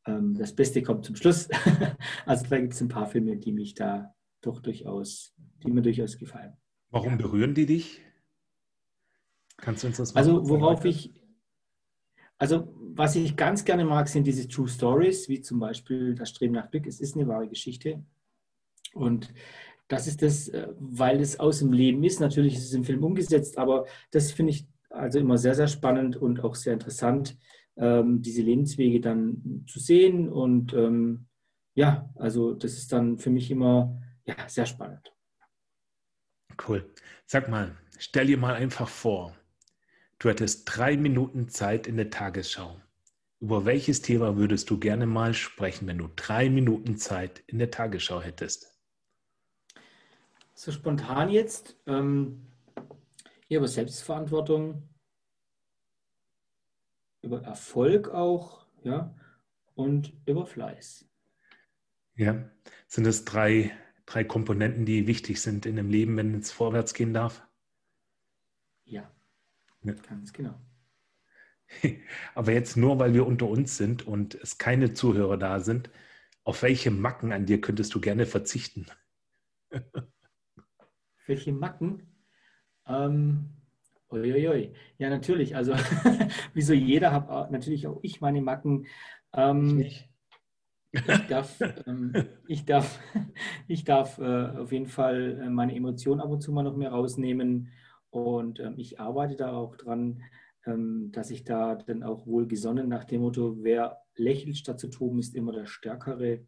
Ähm, 0.06 0.34
das 0.34 0.54
Beste 0.54 0.82
kommt 0.82 1.04
zum 1.04 1.16
Schluss. 1.16 1.48
also 2.26 2.46
da 2.48 2.58
gibt 2.58 2.72
es 2.72 2.80
ein 2.80 2.88
paar 2.88 3.06
Filme, 3.06 3.36
die 3.36 3.52
mich 3.52 3.74
da 3.74 4.14
doch 4.40 4.60
durchaus, 4.60 5.34
die 5.62 5.70
mir 5.70 5.82
durchaus 5.82 6.16
gefallen. 6.16 6.56
Warum 6.90 7.18
berühren 7.18 7.54
die 7.54 7.66
dich? 7.66 8.00
Kannst 9.58 9.82
du 9.82 9.88
uns 9.88 9.96
das 9.96 10.14
mal 10.14 10.20
Also 10.20 10.48
worauf 10.48 10.84
ich, 10.84 11.12
also 12.38 12.72
was 12.94 13.16
ich 13.16 13.36
ganz 13.36 13.64
gerne 13.64 13.84
mag, 13.84 14.08
sind 14.08 14.26
diese 14.26 14.48
True 14.48 14.68
Stories, 14.68 15.28
wie 15.28 15.40
zum 15.40 15.58
Beispiel 15.58 16.14
das 16.14 16.30
Streben 16.30 16.54
nach 16.54 16.70
Glück. 16.70 16.86
Es 16.86 17.00
ist 17.00 17.16
eine 17.16 17.28
wahre 17.28 17.48
Geschichte. 17.48 18.02
Und 18.94 19.32
das 19.88 20.06
ist 20.06 20.22
das, 20.22 20.48
äh, 20.48 20.68
weil 20.78 21.20
es 21.20 21.38
aus 21.38 21.60
dem 21.60 21.72
Leben 21.72 22.02
ist. 22.04 22.20
Natürlich 22.20 22.54
ist 22.54 22.64
es 22.64 22.72
im 22.72 22.84
Film 22.84 23.04
umgesetzt, 23.04 23.58
aber 23.58 23.86
das 24.10 24.32
finde 24.32 24.50
ich 24.50 24.66
also 24.90 25.18
immer 25.18 25.38
sehr, 25.38 25.54
sehr 25.54 25.68
spannend 25.68 26.16
und 26.16 26.42
auch 26.42 26.54
sehr 26.54 26.72
interessant, 26.72 27.38
ähm, 27.76 28.22
diese 28.22 28.42
Lebenswege 28.42 29.00
dann 29.00 29.64
zu 29.66 29.78
sehen. 29.78 30.28
Und 30.28 30.72
ähm, 30.72 31.26
ja, 31.74 32.10
also 32.16 32.54
das 32.54 32.72
ist 32.72 32.92
dann 32.92 33.18
für 33.18 33.30
mich 33.30 33.50
immer 33.50 34.00
ja, 34.24 34.34
sehr 34.48 34.66
spannend. 34.66 35.12
Cool. 36.66 36.90
Sag 37.26 37.48
mal, 37.48 37.76
stell 37.98 38.26
dir 38.26 38.38
mal 38.38 38.54
einfach 38.54 38.88
vor, 38.88 39.34
Du 40.18 40.28
hättest 40.30 40.64
drei 40.64 40.96
Minuten 40.96 41.48
Zeit 41.48 41.86
in 41.86 41.96
der 41.96 42.10
Tagesschau. 42.10 42.80
Über 43.40 43.66
welches 43.66 44.00
Thema 44.00 44.36
würdest 44.36 44.70
du 44.70 44.78
gerne 44.78 45.06
mal 45.06 45.34
sprechen, 45.34 45.86
wenn 45.86 45.98
du 45.98 46.08
drei 46.16 46.48
Minuten 46.48 46.96
Zeit 46.96 47.42
in 47.46 47.58
der 47.58 47.70
Tagesschau 47.70 48.22
hättest? 48.22 48.74
So 50.54 50.72
spontan 50.72 51.28
jetzt. 51.28 51.76
Ähm, 51.86 52.46
hier 53.46 53.58
über 53.58 53.68
Selbstverantwortung, 53.68 54.88
über 57.22 57.42
Erfolg 57.42 58.08
auch, 58.08 58.66
ja, 58.82 59.14
und 59.74 60.14
über 60.24 60.46
Fleiß. 60.46 61.06
Ja, 62.14 62.50
sind 62.86 63.04
das 63.04 63.26
drei, 63.26 63.70
drei 64.06 64.24
Komponenten, 64.24 64.86
die 64.86 65.06
wichtig 65.06 65.42
sind 65.42 65.66
in 65.66 65.76
dem 65.76 65.90
Leben, 65.90 66.16
wenn 66.16 66.34
es 66.34 66.50
vorwärts 66.50 66.94
gehen 66.94 67.12
darf? 67.12 67.46
Ja. 68.84 69.10
Ja. 69.86 69.94
Ganz 70.08 70.32
genau. 70.32 70.54
Aber 72.34 72.52
jetzt 72.52 72.76
nur, 72.76 72.98
weil 72.98 73.14
wir 73.14 73.26
unter 73.26 73.46
uns 73.46 73.76
sind 73.76 74.06
und 74.06 74.34
es 74.34 74.58
keine 74.58 74.92
Zuhörer 74.92 75.36
da 75.36 75.60
sind, 75.60 75.90
auf 76.44 76.62
welche 76.62 76.90
Macken 76.90 77.32
an 77.32 77.46
dir 77.46 77.60
könntest 77.60 77.94
du 77.94 78.00
gerne 78.00 78.26
verzichten? 78.26 78.86
welche 81.26 81.52
Macken? 81.52 82.02
Ähm, 82.86 83.50
uiuiui. 84.10 84.72
Ja, 84.98 85.10
natürlich. 85.10 85.56
Also, 85.56 85.74
wie 86.54 86.62
so 86.62 86.72
jeder 86.72 87.12
habe 87.12 87.52
natürlich 87.52 87.86
auch 87.86 87.98
ich 88.02 88.20
meine 88.20 88.40
Macken. 88.42 88.86
Ähm, 89.32 89.80
ich, 89.80 90.08
ich 90.92 91.26
darf, 91.28 91.60
ähm, 91.86 92.12
ich 92.46 92.64
darf, 92.64 93.00
ich 93.66 93.84
darf 93.84 94.18
äh, 94.18 94.46
auf 94.50 94.72
jeden 94.72 94.86
Fall 94.86 95.40
äh, 95.42 95.50
meine 95.50 95.74
Emotionen 95.74 96.20
ab 96.20 96.30
und 96.30 96.40
zu 96.40 96.52
mal 96.52 96.62
noch 96.62 96.76
mehr 96.76 96.90
rausnehmen. 96.90 97.72
Und 98.24 98.60
ähm, 98.60 98.74
ich 98.78 98.98
arbeite 98.98 99.36
da 99.36 99.52
auch 99.52 99.76
dran, 99.76 100.22
ähm, 100.64 101.10
dass 101.12 101.30
ich 101.30 101.44
da 101.44 101.74
dann 101.74 102.02
auch 102.02 102.26
wohl 102.26 102.46
gesonnen 102.46 102.88
nach 102.88 103.04
dem 103.04 103.20
Motto, 103.20 103.62
wer 103.62 104.00
lächelt 104.16 104.56
statt 104.56 104.80
zu 104.80 104.88
toben, 104.88 105.18
ist 105.18 105.34
immer 105.34 105.52
der 105.52 105.66
Stärkere, 105.66 106.46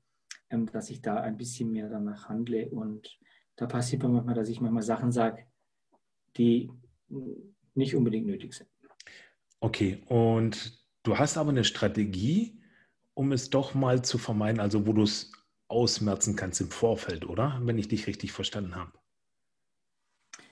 ähm, 0.50 0.66
dass 0.72 0.90
ich 0.90 1.02
da 1.02 1.16
ein 1.16 1.36
bisschen 1.36 1.70
mehr 1.70 1.88
danach 1.88 2.28
handle. 2.28 2.68
Und 2.70 3.18
da 3.56 3.66
passiert 3.66 4.02
mir 4.02 4.08
manchmal, 4.08 4.34
dass 4.34 4.48
ich 4.48 4.60
manchmal 4.60 4.82
Sachen 4.82 5.12
sage, 5.12 5.44
die 6.36 6.70
nicht 7.74 7.94
unbedingt 7.94 8.26
nötig 8.26 8.54
sind. 8.54 8.68
Okay, 9.60 10.02
und 10.06 10.84
du 11.02 11.18
hast 11.18 11.36
aber 11.36 11.50
eine 11.50 11.64
Strategie, 11.64 12.60
um 13.14 13.32
es 13.32 13.50
doch 13.50 13.74
mal 13.74 14.02
zu 14.02 14.16
vermeiden, 14.18 14.60
also 14.60 14.86
wo 14.86 14.92
du 14.92 15.02
es 15.02 15.32
ausmerzen 15.68 16.34
kannst 16.36 16.60
im 16.60 16.70
Vorfeld, 16.70 17.28
oder? 17.28 17.60
Wenn 17.62 17.78
ich 17.78 17.88
dich 17.88 18.06
richtig 18.06 18.32
verstanden 18.32 18.76
habe. 18.76 18.97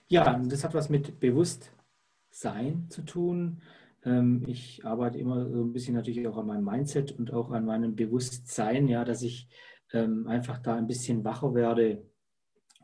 Ja, 0.09 0.39
das 0.39 0.65
hat 0.65 0.75
was 0.75 0.89
mit 0.89 1.19
Bewusstsein 1.21 2.87
zu 2.91 3.03
tun. 3.03 3.63
Ähm, 4.05 4.45
ich 4.47 4.85
arbeite 4.85 5.19
immer 5.19 5.49
so 5.51 5.63
ein 5.65 5.73
bisschen 5.73 5.95
natürlich 5.95 6.27
auch 6.29 6.37
an 6.37 6.47
meinem 6.47 6.65
Mindset 6.65 7.13
und 7.13 7.33
auch 7.33 7.51
an 7.51 7.65
meinem 7.65 7.97
Bewusstsein, 7.97 8.89
ja, 8.89 9.05
dass 9.05 9.23
ich 9.23 9.49
ähm, 9.93 10.27
einfach 10.29 10.59
da 10.59 10.77
ein 10.77 10.87
bisschen 10.87 11.25
wacher 11.25 11.55
werde 11.55 12.09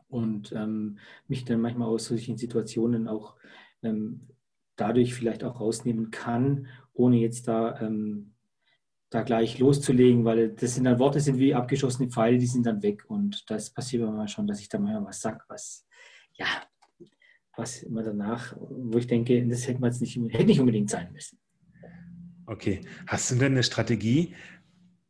und 0.07 0.51
ähm, 0.51 0.99
mich 1.27 1.45
dann 1.45 1.61
manchmal 1.61 1.87
aus 1.89 2.05
solchen 2.05 2.37
Situationen 2.37 3.07
auch 3.07 3.35
dadurch 4.77 5.13
vielleicht 5.13 5.43
auch 5.43 5.59
rausnehmen 5.59 6.09
kann, 6.09 6.67
ohne 6.93 7.17
jetzt 7.17 7.49
da 7.49 7.77
da 9.13 9.21
gleich 9.21 9.59
loszulegen, 9.59 10.25
weil 10.25 10.49
das 10.49 10.75
sind 10.75 10.85
dann 10.85 10.99
Worte 10.99 11.19
sind 11.19 11.37
wie 11.37 11.53
abgeschossene 11.53 12.09
Pfeile, 12.09 12.39
die 12.39 12.47
sind 12.47 12.65
dann 12.65 12.81
weg. 12.81 13.05
Und 13.07 13.49
das 13.49 13.69
passiert 13.69 14.09
mir 14.09 14.27
schon, 14.27 14.47
dass 14.47 14.59
ich 14.59 14.69
da 14.69 14.79
mal 14.79 15.05
was 15.05 15.21
sage, 15.21 15.43
was, 15.47 15.85
ja, 16.33 16.47
was 17.55 17.83
immer 17.83 18.03
danach, 18.03 18.55
wo 18.59 18.97
ich 18.97 19.07
denke, 19.07 19.45
das 19.47 19.67
hätte 19.67 19.79
man 19.79 19.91
jetzt 19.91 20.01
nicht, 20.01 20.15
hätte 20.15 20.45
nicht 20.45 20.59
unbedingt 20.59 20.89
sein 20.89 21.11
müssen. 21.11 21.37
Okay. 22.45 22.81
Hast 23.07 23.31
du 23.31 23.35
denn 23.35 23.53
eine 23.53 23.63
Strategie, 23.63 24.35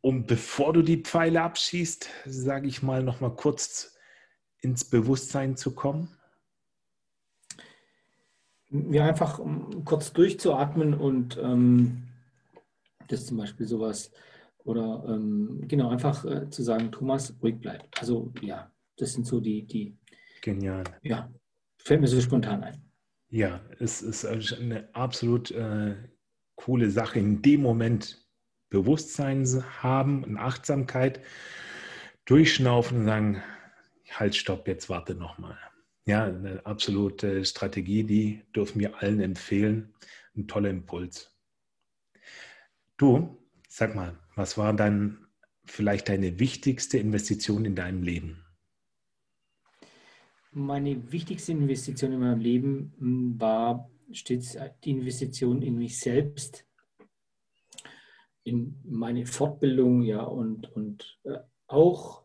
um 0.02 0.26
bevor 0.26 0.74
du 0.74 0.82
die 0.82 1.02
Pfeile 1.02 1.42
abschießt, 1.42 2.10
sage 2.26 2.68
ich 2.68 2.84
mal, 2.84 3.04
nochmal 3.04 3.36
kurz 3.36 3.98
ins 4.62 4.86
Bewusstsein 4.86 5.56
zu 5.56 5.74
kommen? 5.74 6.10
Ja, 8.70 9.06
einfach 9.06 9.40
um 9.40 9.86
kurz 9.86 10.14
durchzuatmen 10.14 10.94
und 10.94 11.38
ähm, 11.42 12.10
das 13.08 13.22
ist 13.22 13.28
zum 13.28 13.38
Beispiel 13.38 13.68
sowas. 13.68 14.12
Oder 14.64 15.06
ähm, 15.08 15.64
genau, 15.68 15.90
einfach 15.90 16.26
äh, 16.26 16.50
zu 16.50 16.64
sagen, 16.64 16.92
Thomas, 16.92 17.36
ruhig 17.42 17.60
bleibt. 17.60 18.00
Also 18.00 18.34
ja, 18.42 18.72
das 18.98 19.14
sind 19.14 19.28
so 19.28 19.40
die, 19.40 19.66
die. 19.66 19.98
Genial. 20.42 20.84
Ja, 21.04 21.32
fällt 21.84 22.02
mir 22.02 22.08
so 22.08 22.20
spontan 22.22 22.64
ein. 22.64 22.82
Ja, 23.30 23.62
es 23.80 24.02
ist 24.02 24.26
eine 24.26 24.90
absolut 24.94 25.52
äh, 25.52 25.96
coole 26.56 26.90
Sache. 26.90 27.20
In 27.20 27.42
dem 27.42 27.62
Moment 27.62 28.24
Bewusstsein 28.70 29.46
haben 29.84 30.24
und 30.24 30.38
Achtsamkeit, 30.38 31.22
durchschnaufen 32.26 33.00
und 33.00 33.06
sagen, 33.06 33.44
halt, 34.12 34.36
stopp, 34.36 34.68
jetzt 34.68 34.90
warte 34.90 35.14
nochmal. 35.14 35.58
Ja, 36.06 36.26
eine 36.26 36.66
absolute 36.66 37.46
Strategie, 37.46 38.04
die 38.04 38.42
dürfen 38.56 38.80
wir 38.80 39.02
allen 39.02 39.20
empfehlen. 39.22 39.94
Ein 40.36 40.48
toller 40.48 40.70
Impuls. 40.70 41.38
Du, 42.98 43.38
sag 43.70 43.94
mal, 43.96 44.18
was 44.36 44.58
war 44.58 44.74
dann 44.74 45.28
vielleicht 45.66 46.10
deine 46.10 46.40
wichtigste 46.40 46.98
Investition 46.98 47.66
in 47.66 47.76
deinem 47.76 48.02
Leben? 48.02 48.44
Meine 50.54 51.12
wichtigste 51.12 51.52
Investition 51.52 52.12
in 52.12 52.20
meinem 52.20 52.40
Leben 52.40 52.94
hm, 53.00 53.42
war 53.42 53.90
stets 54.12 54.58
die 54.84 54.92
Investition 54.92 55.62
in 55.62 55.78
mich 55.78 56.00
selbst, 56.00 56.66
in 58.44 58.80
meine 58.84 59.26
Fortbildung, 59.26 60.04
ja, 60.04 60.22
und, 60.22 60.72
und 60.76 61.20
äh, 61.24 61.40
auch 61.68 62.24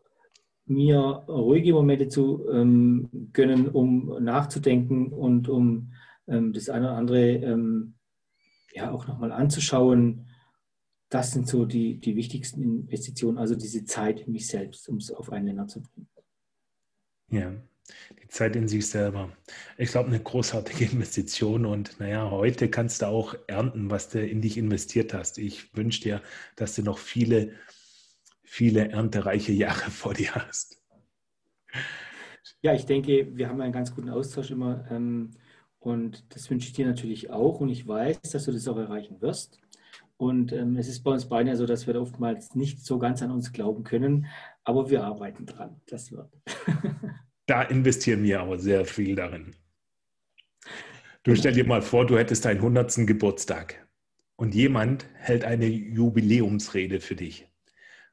mir 0.65 0.99
ruhige 1.27 1.73
Momente 1.73 2.07
zu 2.09 2.47
ähm, 2.51 3.09
gönnen, 3.33 3.69
um 3.69 4.23
nachzudenken 4.23 5.11
und 5.11 5.49
um 5.49 5.93
ähm, 6.27 6.53
das 6.53 6.69
eine 6.69 6.87
oder 6.87 6.97
andere 6.97 7.29
ähm, 7.29 7.95
ja 8.73 8.91
auch 8.91 9.07
nochmal 9.07 9.31
anzuschauen, 9.31 10.27
das 11.09 11.31
sind 11.31 11.47
so 11.47 11.65
die, 11.65 11.99
die 11.99 12.15
wichtigsten 12.15 12.61
Investitionen, 12.61 13.39
also 13.39 13.55
diese 13.55 13.83
Zeit 13.85 14.21
in 14.21 14.31
mich 14.31 14.45
selbst, 14.45 14.87
um 14.89 14.97
es 14.97 15.11
auf 15.11 15.31
einen 15.31 15.45
Nenner 15.45 15.67
zu 15.67 15.81
bringen. 15.81 16.07
Ja, 17.31 17.55
die 18.21 18.27
Zeit 18.27 18.55
in 18.55 18.67
sich 18.67 18.87
selber. 18.87 19.29
Ich 19.77 19.91
glaube, 19.91 20.09
eine 20.09 20.19
großartige 20.19 20.85
Investition 20.91 21.65
und 21.65 21.99
naja, 21.99 22.29
heute 22.29 22.69
kannst 22.69 23.01
du 23.01 23.07
auch 23.07 23.35
ernten, 23.47 23.89
was 23.89 24.09
du 24.09 24.25
in 24.25 24.41
dich 24.41 24.57
investiert 24.57 25.13
hast. 25.13 25.37
Ich 25.37 25.75
wünsche 25.75 26.01
dir, 26.01 26.21
dass 26.55 26.75
du 26.75 26.83
noch 26.83 26.97
viele, 26.97 27.53
viele 28.43 28.89
erntereiche 28.89 29.51
Jahre 29.51 29.89
vor 29.91 30.13
dir 30.13 30.33
hast. 30.35 30.81
Ja, 32.61 32.73
ich 32.73 32.85
denke, 32.85 33.37
wir 33.37 33.47
haben 33.47 33.61
einen 33.61 33.73
ganz 33.73 33.93
guten 33.93 34.09
Austausch 34.09 34.51
immer 34.51 34.85
ähm, 34.91 35.31
und 35.79 36.35
das 36.35 36.49
wünsche 36.49 36.67
ich 36.67 36.73
dir 36.73 36.85
natürlich 36.85 37.29
auch 37.29 37.59
und 37.61 37.69
ich 37.69 37.87
weiß, 37.87 38.21
dass 38.21 38.45
du 38.45 38.51
das 38.51 38.67
auch 38.67 38.77
erreichen 38.77 39.21
wirst. 39.21 39.59
Und 40.17 40.51
ähm, 40.51 40.75
es 40.75 40.89
ist 40.89 41.03
bei 41.03 41.11
uns 41.11 41.29
beiden 41.29 41.47
ja 41.47 41.55
so, 41.55 41.65
dass 41.65 41.87
wir 41.87 41.99
oftmals 41.99 42.53
nicht 42.53 42.85
so 42.85 42.99
ganz 42.99 43.21
an 43.21 43.31
uns 43.31 43.53
glauben 43.53 43.85
können, 43.85 44.25
aber 44.65 44.89
wir 44.89 45.05
arbeiten 45.05 45.45
dran. 45.45 45.79
Das 45.87 46.11
wird. 46.11 46.29
da 47.49 47.63
investieren 47.63 48.23
wir 48.23 48.41
aber 48.41 48.59
sehr 48.59 48.85
viel 48.85 49.15
darin. 49.15 49.55
Du 51.23 51.35
stell 51.35 51.53
dir 51.53 51.65
mal 51.65 51.81
vor, 51.81 52.05
du 52.05 52.17
hättest 52.17 52.45
deinen 52.45 52.57
100. 52.57 53.07
Geburtstag 53.07 53.87
und 54.35 54.55
jemand 54.55 55.05
hält 55.15 55.43
eine 55.43 55.65
Jubiläumsrede 55.65 56.99
für 57.01 57.15
dich. 57.15 57.47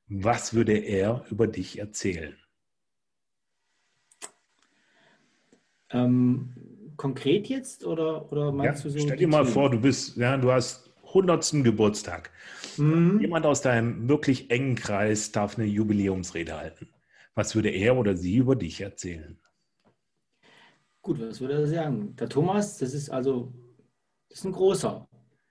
Was 0.08 0.54
würde 0.54 0.76
er 0.76 1.24
über 1.30 1.46
dich 1.46 1.78
erzählen? 1.78 2.36
Ähm, 5.90 6.52
konkret 6.96 7.48
jetzt 7.48 7.84
oder, 7.84 8.30
oder 8.32 8.52
meinst 8.52 8.84
ja, 8.84 8.90
du 8.90 8.98
so? 8.98 9.06
Stell 9.06 9.16
dir 9.16 9.28
mal 9.28 9.44
vor, 9.44 9.70
du 9.70 9.80
bist, 9.80 10.16
ja, 10.16 10.36
du 10.36 10.50
hast 10.50 10.90
100. 11.08 11.62
Geburtstag. 11.62 12.30
Mhm. 12.76 13.20
Jemand 13.20 13.46
aus 13.46 13.62
deinem 13.62 14.08
wirklich 14.08 14.50
engen 14.50 14.74
Kreis 14.74 15.32
darf 15.32 15.58
eine 15.58 15.66
Jubiläumsrede 15.66 16.56
halten. 16.56 16.88
Was 17.36 17.54
würde 17.54 17.68
er 17.68 17.96
oder 17.96 18.16
sie 18.16 18.36
über 18.36 18.56
dich 18.56 18.80
erzählen? 18.80 19.38
Gut, 21.02 21.20
was 21.20 21.38
würde 21.40 21.54
er 21.54 21.66
sagen? 21.66 22.16
Der 22.16 22.30
Thomas, 22.30 22.78
das 22.78 22.94
ist 22.94 23.10
also, 23.10 23.52
das 24.30 24.38
ist 24.38 24.46
ein 24.46 24.52
großer, 24.52 25.06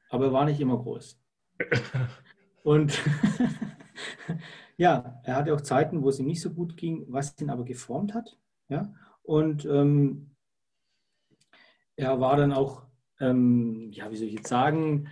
aber 0.10 0.26
er 0.26 0.34
war 0.34 0.46
nicht 0.46 0.60
immer 0.60 0.80
groß. 0.80 1.22
Und 2.64 3.00
ja, 4.78 5.22
er 5.24 5.36
hatte 5.36 5.54
auch 5.54 5.62
Zeiten, 5.62 6.02
wo 6.02 6.10
es 6.10 6.20
ihm 6.20 6.26
nicht 6.26 6.42
so 6.42 6.52
gut 6.52 6.76
ging, 6.76 7.06
was 7.08 7.40
ihn 7.40 7.52
aber 7.52 7.64
geformt 7.64 8.16
hat. 8.16 8.36
Ja? 8.68 8.92
Und 9.22 9.64
ähm, 9.66 10.32
er 11.96 12.20
war 12.20 12.36
dann 12.36 12.52
auch, 12.52 12.88
ähm, 13.20 13.92
ja, 13.92 14.12
wie 14.12 14.18
soll 14.18 14.28
ich 14.28 14.34
jetzt 14.34 14.50
sagen, 14.50 15.08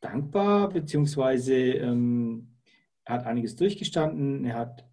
dankbar, 0.00 0.68
beziehungsweise 0.68 1.54
ähm, 1.54 2.56
er 3.04 3.16
hat 3.16 3.26
einiges 3.26 3.56
durchgestanden, 3.56 4.44
er 4.44 4.54
hat 4.54 4.87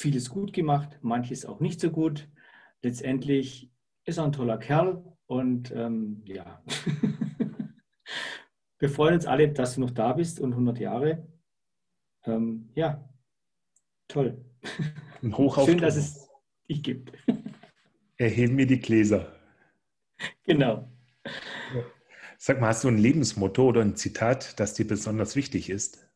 vieles 0.00 0.30
gut 0.30 0.52
gemacht, 0.52 0.98
manches 1.02 1.44
auch 1.44 1.60
nicht 1.60 1.80
so 1.80 1.90
gut. 1.90 2.28
Letztendlich 2.82 3.70
ist 4.04 4.18
er 4.18 4.24
ein 4.24 4.32
toller 4.32 4.58
Kerl 4.58 5.04
und 5.26 5.70
ähm, 5.72 6.22
ja, 6.24 6.62
wir 8.78 8.88
freuen 8.88 9.14
uns 9.14 9.26
alle, 9.26 9.52
dass 9.52 9.74
du 9.74 9.82
noch 9.82 9.90
da 9.90 10.14
bist 10.14 10.40
und 10.40 10.52
100 10.52 10.78
Jahre. 10.78 11.28
Ähm, 12.24 12.70
ja, 12.74 13.08
toll. 14.08 14.42
Hoch 15.32 15.64
Schön, 15.64 15.78
dass 15.78 15.96
es 15.96 16.28
dich 16.68 16.82
gibt. 16.82 17.12
Erheben 18.16 18.54
mir 18.54 18.66
die 18.66 18.80
Gläser. 18.80 19.34
Genau. 20.44 20.90
Sag 22.38 22.60
mal, 22.60 22.68
hast 22.68 22.84
du 22.84 22.88
ein 22.88 22.98
Lebensmotto 22.98 23.66
oder 23.66 23.82
ein 23.82 23.96
Zitat, 23.96 24.58
das 24.60 24.74
dir 24.74 24.86
besonders 24.86 25.36
wichtig 25.36 25.70
ist? 25.70 26.09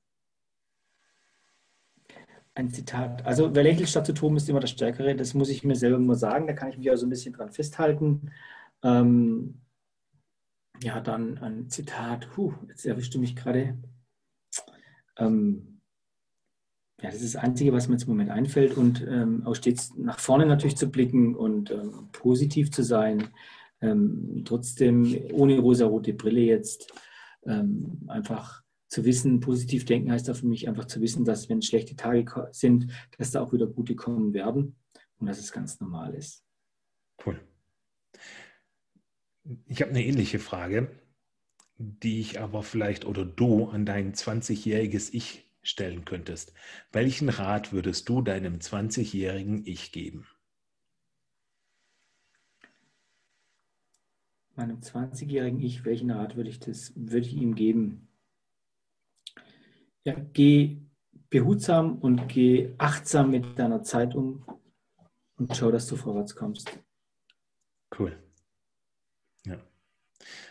Ein 2.55 2.71
Zitat. 2.71 3.27
Also, 3.27 3.55
wer 3.55 3.65
lächelt 3.65 3.89
statt 3.89 4.07
zu 4.07 4.15
tun, 4.15 4.37
ist 4.37 4.49
immer 4.49 4.61
das 4.61 4.71
Stärkere. 4.71 5.17
Das 5.17 5.35
muss 5.35 5.49
ich 5.49 5.65
mir 5.65 5.75
selber 5.75 5.99
nur 5.99 6.15
sagen. 6.15 6.47
Da 6.47 6.53
kann 6.53 6.71
ich 6.71 6.79
mich 6.79 6.91
also 6.91 7.07
ein 7.07 7.11
bisschen 7.11 7.35
dran 7.35 7.51
festhalten. 7.51 8.31
Ähm, 8.83 9.61
ja, 10.83 11.01
dann 11.01 11.39
ein 11.39 11.69
Zitat. 11.69 12.31
Puh, 12.31 12.55
jetzt 12.69 12.87
erwischte 12.87 13.19
mich 13.19 13.35
gerade. 13.35 13.77
Ähm, 15.19 15.81
ja, 17.01 17.11
das 17.11 17.23
ist 17.23 17.35
das 17.35 17.43
Einzige, 17.43 17.73
was 17.73 17.89
mir 17.89 17.95
jetzt 17.95 18.05
im 18.05 18.11
Moment 18.11 18.31
einfällt. 18.31 18.77
Und 18.77 19.05
ähm, 19.09 19.45
auch 19.45 19.55
stets 19.55 19.95
nach 19.97 20.21
vorne 20.21 20.47
natürlich 20.47 20.77
zu 20.77 20.91
blicken 20.91 21.35
und 21.35 21.71
ähm, 21.71 22.09
positiv 22.13 22.71
zu 22.71 22.83
sein 22.83 23.31
ähm, 23.85 24.43
trotzdem 24.45 25.17
ohne 25.33 25.59
rosa-rote 25.59 26.15
Brille 26.15 26.41
jetzt 26.41 26.93
ähm, 27.45 28.01
einfach 28.09 28.63
zu 28.95 29.05
wissen, 29.05 29.41
positiv 29.41 29.85
denken 29.85 30.13
heißt 30.13 30.29
da 30.29 30.35
für 30.35 30.47
mich 30.47 30.69
einfach 30.69 30.85
zu 30.85 31.01
wissen, 31.01 31.25
dass 31.25 31.49
wenn 31.49 31.63
schlechte 31.63 31.97
Tage 31.97 32.49
sind, 32.53 32.93
dass 33.19 33.33
da 33.33 33.43
auch 33.43 33.53
wieder 33.53 33.67
gute 33.67 33.97
kommen 33.97 34.33
werden 34.33 34.77
und 35.19 35.27
dass 35.27 35.41
es 35.41 35.51
ganz 35.51 35.81
normal 35.81 36.15
ist. 36.15 36.45
Cool. 37.27 37.41
Ich 39.67 39.83
habe 39.83 39.91
eine 39.91 40.05
ähnliche 40.05 40.39
Frage, 40.39 40.89
die 41.77 42.21
ich 42.21 42.39
aber 42.41 42.63
vielleicht 42.63 43.05
oder 43.05 43.25
du 43.25 43.67
an 43.67 43.85
dein 43.85 44.15
20-jähriges 44.15 45.13
Ich 45.13 45.51
stellen 45.63 46.05
könntest. 46.05 46.53
Welchen 46.93 47.31
Rat 47.31 47.73
würdest 47.73 48.09
du 48.09 48.23
deinem 48.23 48.59
20-jährigen 48.59 49.67
Ich 49.67 49.91
geben? 49.91 50.25
Meinem 54.55 54.79
20-jährigen 54.79 55.59
Ich, 55.59 55.85
welchen 55.85 56.13
Rat 56.13 56.37
würde 56.37 56.51
ich, 56.51 56.61
das, 56.61 56.93
würde 56.95 57.27
ich 57.27 57.35
ihm 57.35 57.57
geben? 57.57 58.07
Ja, 60.05 60.15
geh 60.33 60.77
behutsam 61.31 61.99
und 61.99 62.29
geh 62.29 62.75
achtsam 62.79 63.31
mit 63.31 63.59
deiner 63.59 63.83
Zeit 63.83 64.15
um 64.15 64.45
und 65.37 65.57
schau, 65.57 65.71
dass 65.71 65.87
du 65.87 65.97
vorwärts 65.97 66.37
kommst. 66.37 66.79
Cool. 67.99 68.17
Ja. 69.45 69.59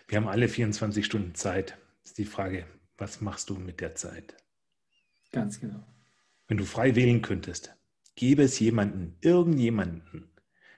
Wir 0.07 0.17
haben 0.17 0.27
alle 0.27 0.47
24 0.47 1.05
Stunden 1.05 1.35
Zeit. 1.35 1.77
Ist 2.03 2.17
die 2.17 2.25
Frage, 2.25 2.65
was 2.97 3.21
machst 3.21 3.49
du 3.49 3.55
mit 3.55 3.79
der 3.79 3.95
Zeit? 3.95 4.35
Ganz 5.31 5.59
genau. 5.59 5.83
Wenn 6.47 6.57
du 6.57 6.65
frei 6.65 6.95
wählen 6.95 7.21
könntest, 7.21 7.75
gäbe 8.15 8.43
es 8.43 8.59
jemanden, 8.59 9.17
irgendjemanden, 9.21 10.31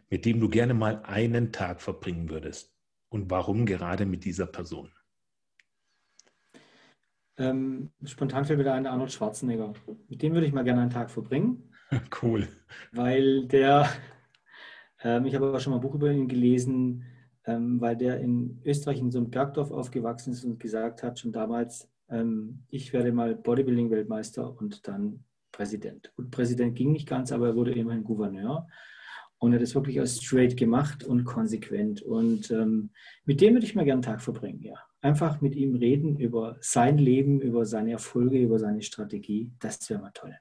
mit 0.09 0.25
dem 0.25 0.39
du 0.39 0.49
gerne 0.49 0.73
mal 0.73 1.01
einen 1.03 1.51
Tag 1.51 1.81
verbringen 1.81 2.29
würdest. 2.29 2.73
Und 3.09 3.29
warum 3.29 3.65
gerade 3.65 4.05
mit 4.05 4.25
dieser 4.25 4.45
Person? 4.45 4.91
Ähm, 7.37 7.91
spontan 8.03 8.45
fällt 8.45 8.57
mir 8.57 8.65
da 8.65 8.73
ein 8.73 8.87
Arnold 8.87 9.11
Schwarzenegger. 9.11 9.73
Mit 10.07 10.21
dem 10.21 10.33
würde 10.33 10.47
ich 10.47 10.53
mal 10.53 10.63
gerne 10.63 10.81
einen 10.81 10.91
Tag 10.91 11.11
verbringen. 11.11 11.71
Cool. 12.21 12.47
Weil 12.91 13.45
der, 13.45 13.87
ähm, 15.03 15.25
ich 15.25 15.35
habe 15.35 15.47
aber 15.47 15.59
schon 15.59 15.71
mal 15.71 15.77
ein 15.77 15.81
Buch 15.81 15.93
über 15.93 16.11
ihn 16.11 16.27
gelesen, 16.27 17.03
ähm, 17.45 17.79
weil 17.79 17.95
der 17.95 18.19
in 18.19 18.59
Österreich 18.65 18.99
in 18.99 19.11
so 19.11 19.19
einem 19.19 19.29
Bergdorf 19.29 19.71
aufgewachsen 19.71 20.33
ist 20.33 20.43
und 20.43 20.59
gesagt 20.59 21.03
hat, 21.03 21.19
schon 21.19 21.31
damals, 21.31 21.87
ähm, 22.09 22.63
ich 22.69 22.91
werde 22.91 23.11
mal 23.11 23.35
Bodybuilding-Weltmeister 23.35 24.57
und 24.57 24.87
dann 24.87 25.23
Präsident. 25.51 26.11
Gut, 26.15 26.31
Präsident 26.31 26.75
ging 26.75 26.91
nicht 26.91 27.07
ganz, 27.07 27.31
aber 27.31 27.47
er 27.47 27.55
wurde 27.55 27.73
immerhin 27.73 28.03
Gouverneur. 28.03 28.67
Und 29.37 29.53
er 29.53 29.59
hat 29.59 29.63
es 29.63 29.75
wirklich 29.75 29.99
als 29.99 30.21
straight 30.21 30.57
gemacht 30.57 31.03
und 31.03 31.23
konsequent. 31.23 32.01
Und 32.01 32.51
ähm, 32.51 32.89
mit 33.25 33.41
dem 33.41 33.53
würde 33.53 33.65
ich 33.65 33.75
mal 33.75 33.85
gerne 33.85 34.01
einen 34.03 34.13
Tag 34.13 34.21
verbringen, 34.21 34.61
ja. 34.61 34.75
Einfach 35.05 35.39
mit 35.39 35.55
ihm 35.55 35.75
reden 35.75 36.17
über 36.17 36.57
sein 36.61 36.97
Leben, 36.97 37.39
über 37.39 37.67
seine 37.67 37.91
Erfolge, 37.91 38.39
über 38.39 38.57
seine 38.57 38.81
Strategie. 38.81 39.51
Das 39.59 39.87
wäre 39.87 40.01
mal 40.01 40.09
toll. 40.09 40.35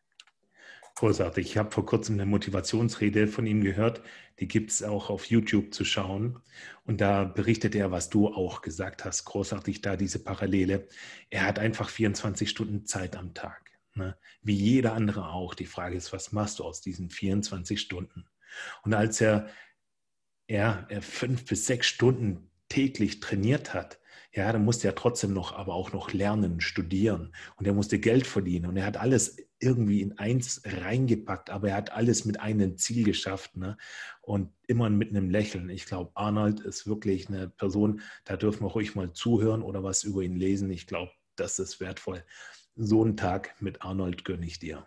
Großartig. 0.94 1.44
Ich 1.44 1.58
habe 1.58 1.70
vor 1.70 1.84
kurzem 1.84 2.14
eine 2.14 2.24
Motivationsrede 2.24 3.26
von 3.28 3.46
ihm 3.46 3.60
gehört. 3.60 4.00
Die 4.40 4.48
gibt 4.48 4.70
es 4.70 4.82
auch 4.82 5.10
auf 5.10 5.26
YouTube 5.26 5.74
zu 5.74 5.84
schauen. 5.84 6.38
Und 6.86 7.02
da 7.02 7.24
berichtet 7.24 7.74
er, 7.74 7.90
was 7.90 8.08
du 8.08 8.28
auch 8.28 8.62
gesagt 8.62 9.04
hast. 9.04 9.26
Großartig 9.26 9.82
da 9.82 9.96
diese 9.96 10.24
Parallele. 10.24 10.88
Er 11.28 11.44
hat 11.44 11.58
einfach 11.58 11.90
24 11.90 12.48
Stunden 12.48 12.86
Zeit 12.86 13.16
am 13.18 13.34
Tag. 13.34 13.70
Ne? 13.92 14.16
Wie 14.40 14.54
jeder 14.54 14.94
andere 14.94 15.28
auch. 15.28 15.52
Die 15.52 15.66
Frage 15.66 15.94
ist, 15.94 16.10
was 16.14 16.32
machst 16.32 16.60
du 16.60 16.64
aus 16.64 16.80
diesen 16.80 17.10
24 17.10 17.78
Stunden? 17.78 18.24
Und 18.82 18.94
als 18.94 19.20
er, 19.20 19.46
er, 20.46 20.86
er 20.88 21.02
fünf 21.02 21.44
bis 21.44 21.66
sechs 21.66 21.86
Stunden 21.86 22.50
täglich 22.70 23.20
trainiert 23.20 23.74
hat, 23.74 24.00
ja, 24.32 24.52
dann 24.52 24.64
musste 24.64 24.88
er 24.88 24.94
trotzdem 24.94 25.32
noch, 25.32 25.52
aber 25.52 25.74
auch 25.74 25.92
noch 25.92 26.12
lernen, 26.12 26.60
studieren 26.60 27.34
und 27.56 27.66
er 27.66 27.72
musste 27.72 27.98
Geld 27.98 28.26
verdienen 28.26 28.66
und 28.66 28.76
er 28.76 28.86
hat 28.86 28.96
alles 28.96 29.36
irgendwie 29.60 30.02
in 30.02 30.18
eins 30.18 30.62
reingepackt, 30.64 31.50
aber 31.50 31.70
er 31.70 31.76
hat 31.76 31.92
alles 31.92 32.24
mit 32.24 32.40
einem 32.40 32.76
Ziel 32.76 33.04
geschafft 33.04 33.56
ne? 33.56 33.76
und 34.22 34.50
immer 34.66 34.90
mit 34.90 35.10
einem 35.10 35.30
Lächeln. 35.30 35.70
Ich 35.70 35.86
glaube, 35.86 36.10
Arnold 36.14 36.60
ist 36.60 36.86
wirklich 36.86 37.28
eine 37.28 37.48
Person, 37.48 38.02
da 38.24 38.36
dürfen 38.36 38.64
wir 38.64 38.70
ruhig 38.70 38.94
mal 38.94 39.12
zuhören 39.12 39.62
oder 39.62 39.82
was 39.82 40.04
über 40.04 40.22
ihn 40.22 40.36
lesen. 40.36 40.70
Ich 40.70 40.86
glaube, 40.86 41.12
das 41.36 41.58
ist 41.58 41.80
wertvoll. 41.80 42.24
So 42.76 43.02
einen 43.02 43.16
Tag 43.16 43.54
mit 43.60 43.82
Arnold 43.82 44.24
gönne 44.24 44.46
ich 44.46 44.58
dir. 44.58 44.86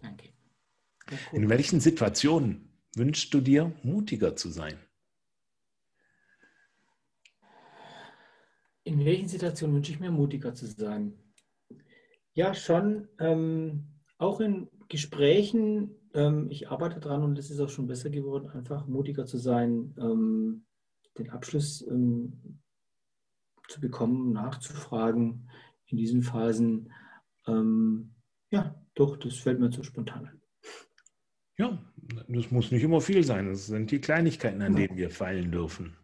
Danke. 0.00 0.28
In 1.32 1.48
welchen 1.48 1.80
Situationen 1.80 2.68
wünschst 2.94 3.32
du 3.32 3.40
dir, 3.40 3.72
mutiger 3.82 4.36
zu 4.36 4.50
sein? 4.50 4.78
In 8.88 9.04
welchen 9.04 9.28
Situationen 9.28 9.76
wünsche 9.76 9.92
ich 9.92 10.00
mir, 10.00 10.10
mutiger 10.10 10.54
zu 10.54 10.64
sein? 10.64 11.12
Ja, 12.32 12.54
schon. 12.54 13.06
Ähm, 13.18 13.84
auch 14.16 14.40
in 14.40 14.70
Gesprächen, 14.88 15.90
ähm, 16.14 16.46
ich 16.48 16.70
arbeite 16.70 16.98
dran 16.98 17.22
und 17.22 17.38
es 17.38 17.50
ist 17.50 17.60
auch 17.60 17.68
schon 17.68 17.86
besser 17.86 18.08
geworden, 18.08 18.48
einfach 18.48 18.86
mutiger 18.86 19.26
zu 19.26 19.36
sein, 19.36 19.94
ähm, 19.98 20.64
den 21.18 21.28
Abschluss 21.28 21.86
ähm, 21.86 22.60
zu 23.68 23.78
bekommen, 23.78 24.32
nachzufragen 24.32 25.50
in 25.84 25.98
diesen 25.98 26.22
Phasen. 26.22 26.90
Ähm, 27.46 28.14
ja, 28.50 28.74
doch, 28.94 29.18
das 29.18 29.34
fällt 29.34 29.60
mir 29.60 29.68
zu 29.68 29.82
spontan 29.82 30.28
ein. 30.28 30.40
Ja, 31.58 31.78
das 32.26 32.50
muss 32.50 32.70
nicht 32.70 32.84
immer 32.84 33.02
viel 33.02 33.22
sein. 33.22 33.48
Das 33.48 33.66
sind 33.66 33.90
die 33.90 34.00
Kleinigkeiten, 34.00 34.62
an 34.62 34.76
denen 34.76 34.96
wir 34.96 35.10
feilen 35.10 35.52
dürfen. 35.52 35.97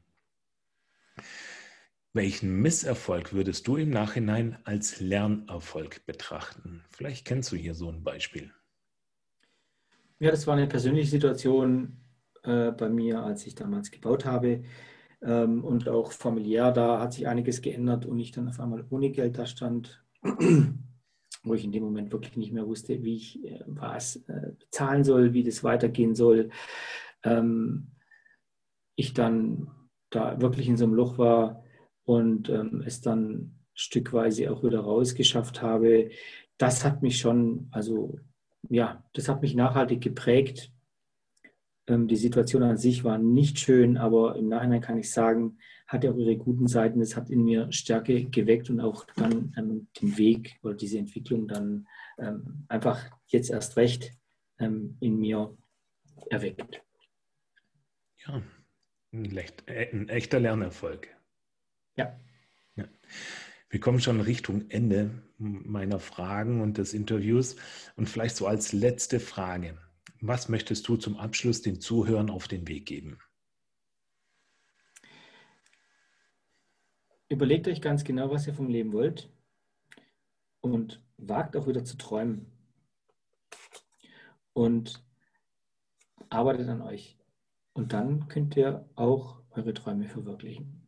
Welchen 2.16 2.62
Misserfolg 2.62 3.33
würdest 3.33 3.66
du 3.66 3.77
im 3.77 3.90
Nachhinein 3.90 4.57
als 4.62 5.00
Lernerfolg 5.00 6.07
betrachten? 6.07 6.85
Vielleicht 6.90 7.27
kennst 7.27 7.50
du 7.50 7.57
hier 7.57 7.74
so 7.74 7.90
ein 7.90 8.05
Beispiel. 8.05 8.53
Ja, 10.20 10.31
das 10.31 10.46
war 10.46 10.55
eine 10.55 10.68
persönliche 10.68 11.11
Situation 11.11 11.96
äh, 12.44 12.70
bei 12.70 12.88
mir, 12.88 13.24
als 13.24 13.44
ich 13.48 13.57
damals 13.57 13.90
gebaut 13.90 14.24
habe. 14.24 14.62
Ähm, 15.22 15.64
und 15.64 15.88
auch 15.88 16.12
familiär, 16.12 16.70
da 16.70 17.00
hat 17.00 17.14
sich 17.14 17.27
einiges 17.27 17.62
geändert 17.62 18.07
und 18.07 18.20
ich 18.20 18.31
dann 18.31 18.48
auf 18.48 18.61
einmal 18.61 18.87
ohne 18.90 19.11
Geld 19.11 19.37
da 19.37 19.44
stand, 19.44 20.00
wo 21.42 21.55
ich 21.55 21.64
in 21.64 21.72
dem 21.72 21.83
Moment 21.83 22.12
wirklich 22.12 22.37
nicht 22.37 22.53
mehr 22.53 22.68
wusste, 22.68 23.03
wie 23.03 23.16
ich 23.16 23.44
äh, 23.44 23.64
was 23.66 24.16
äh, 24.29 24.53
bezahlen 24.57 25.03
soll, 25.03 25.33
wie 25.33 25.42
das 25.42 25.64
weitergehen 25.64 26.14
soll. 26.14 26.50
Ähm, 27.24 27.88
ich 28.94 29.14
dann 29.14 29.68
da 30.11 30.40
wirklich 30.40 30.68
in 30.68 30.77
so 30.77 30.85
einem 30.85 30.94
Loch 30.94 31.18
war, 31.18 31.63
und 32.04 32.48
ähm, 32.48 32.82
es 32.86 33.00
dann 33.00 33.54
stückweise 33.74 34.50
auch 34.50 34.62
wieder 34.62 34.80
rausgeschafft 34.80 35.62
habe, 35.62 36.10
das 36.58 36.84
hat 36.84 37.02
mich 37.02 37.18
schon, 37.18 37.68
also 37.70 38.18
ja, 38.68 39.04
das 39.12 39.28
hat 39.28 39.42
mich 39.42 39.54
nachhaltig 39.54 40.00
geprägt. 40.00 40.70
Ähm, 41.86 42.08
die 42.08 42.16
Situation 42.16 42.62
an 42.62 42.76
sich 42.76 43.04
war 43.04 43.18
nicht 43.18 43.58
schön, 43.58 43.96
aber 43.96 44.36
im 44.36 44.48
Nachhinein 44.48 44.80
kann 44.80 44.98
ich 44.98 45.10
sagen, 45.10 45.58
hatte 45.86 46.10
auch 46.10 46.16
ihre 46.16 46.36
guten 46.36 46.66
Seiten. 46.66 47.00
Es 47.00 47.16
hat 47.16 47.30
in 47.30 47.44
mir 47.44 47.70
Stärke 47.72 48.24
geweckt 48.24 48.70
und 48.70 48.80
auch 48.80 49.04
dann 49.16 49.52
ähm, 49.56 49.88
den 50.00 50.16
Weg 50.16 50.58
oder 50.62 50.74
diese 50.74 50.98
Entwicklung 50.98 51.46
dann 51.48 51.86
ähm, 52.18 52.64
einfach 52.68 53.10
jetzt 53.26 53.50
erst 53.50 53.76
recht 53.76 54.12
ähm, 54.58 54.96
in 55.00 55.18
mir 55.18 55.56
erweckt. 56.30 56.82
Ja, 58.26 58.42
ein, 59.12 59.38
ein 59.66 60.08
echter 60.08 60.40
Lernerfolg. 60.40 61.08
Ja. 61.96 62.18
ja. 62.76 62.85
Wir 63.68 63.80
kommen 63.80 64.00
schon 64.00 64.20
Richtung 64.20 64.70
Ende 64.70 65.22
meiner 65.38 65.98
Fragen 65.98 66.61
und 66.61 66.78
des 66.78 66.94
Interviews. 66.94 67.57
Und 67.96 68.09
vielleicht 68.09 68.37
so 68.37 68.46
als 68.46 68.72
letzte 68.72 69.20
Frage. 69.20 69.78
Was 70.20 70.48
möchtest 70.48 70.88
du 70.88 70.96
zum 70.96 71.16
Abschluss 71.16 71.62
den 71.62 71.80
Zuhörern 71.80 72.30
auf 72.30 72.48
den 72.48 72.66
Weg 72.68 72.87
geben? 72.87 73.18
Überlegt 77.28 77.68
euch 77.68 77.80
ganz 77.80 78.04
genau, 78.04 78.30
was 78.30 78.46
ihr 78.46 78.54
vom 78.54 78.68
Leben 78.68 78.92
wollt 78.92 79.28
und 80.61 81.02
wagt 81.16 81.57
auch 81.57 81.66
wieder 81.66 81.85
zu 81.85 81.96
träumen. 81.96 82.46
Und 84.52 85.04
arbeitet 86.30 86.68
an 86.68 86.83
euch. 86.83 87.18
Und 87.72 87.92
dann 87.92 88.28
könnt 88.28 88.57
ihr 88.57 88.88
auch 88.94 89.42
eure 89.50 89.74
Träume 89.74 90.09
verwirklichen. 90.09 90.84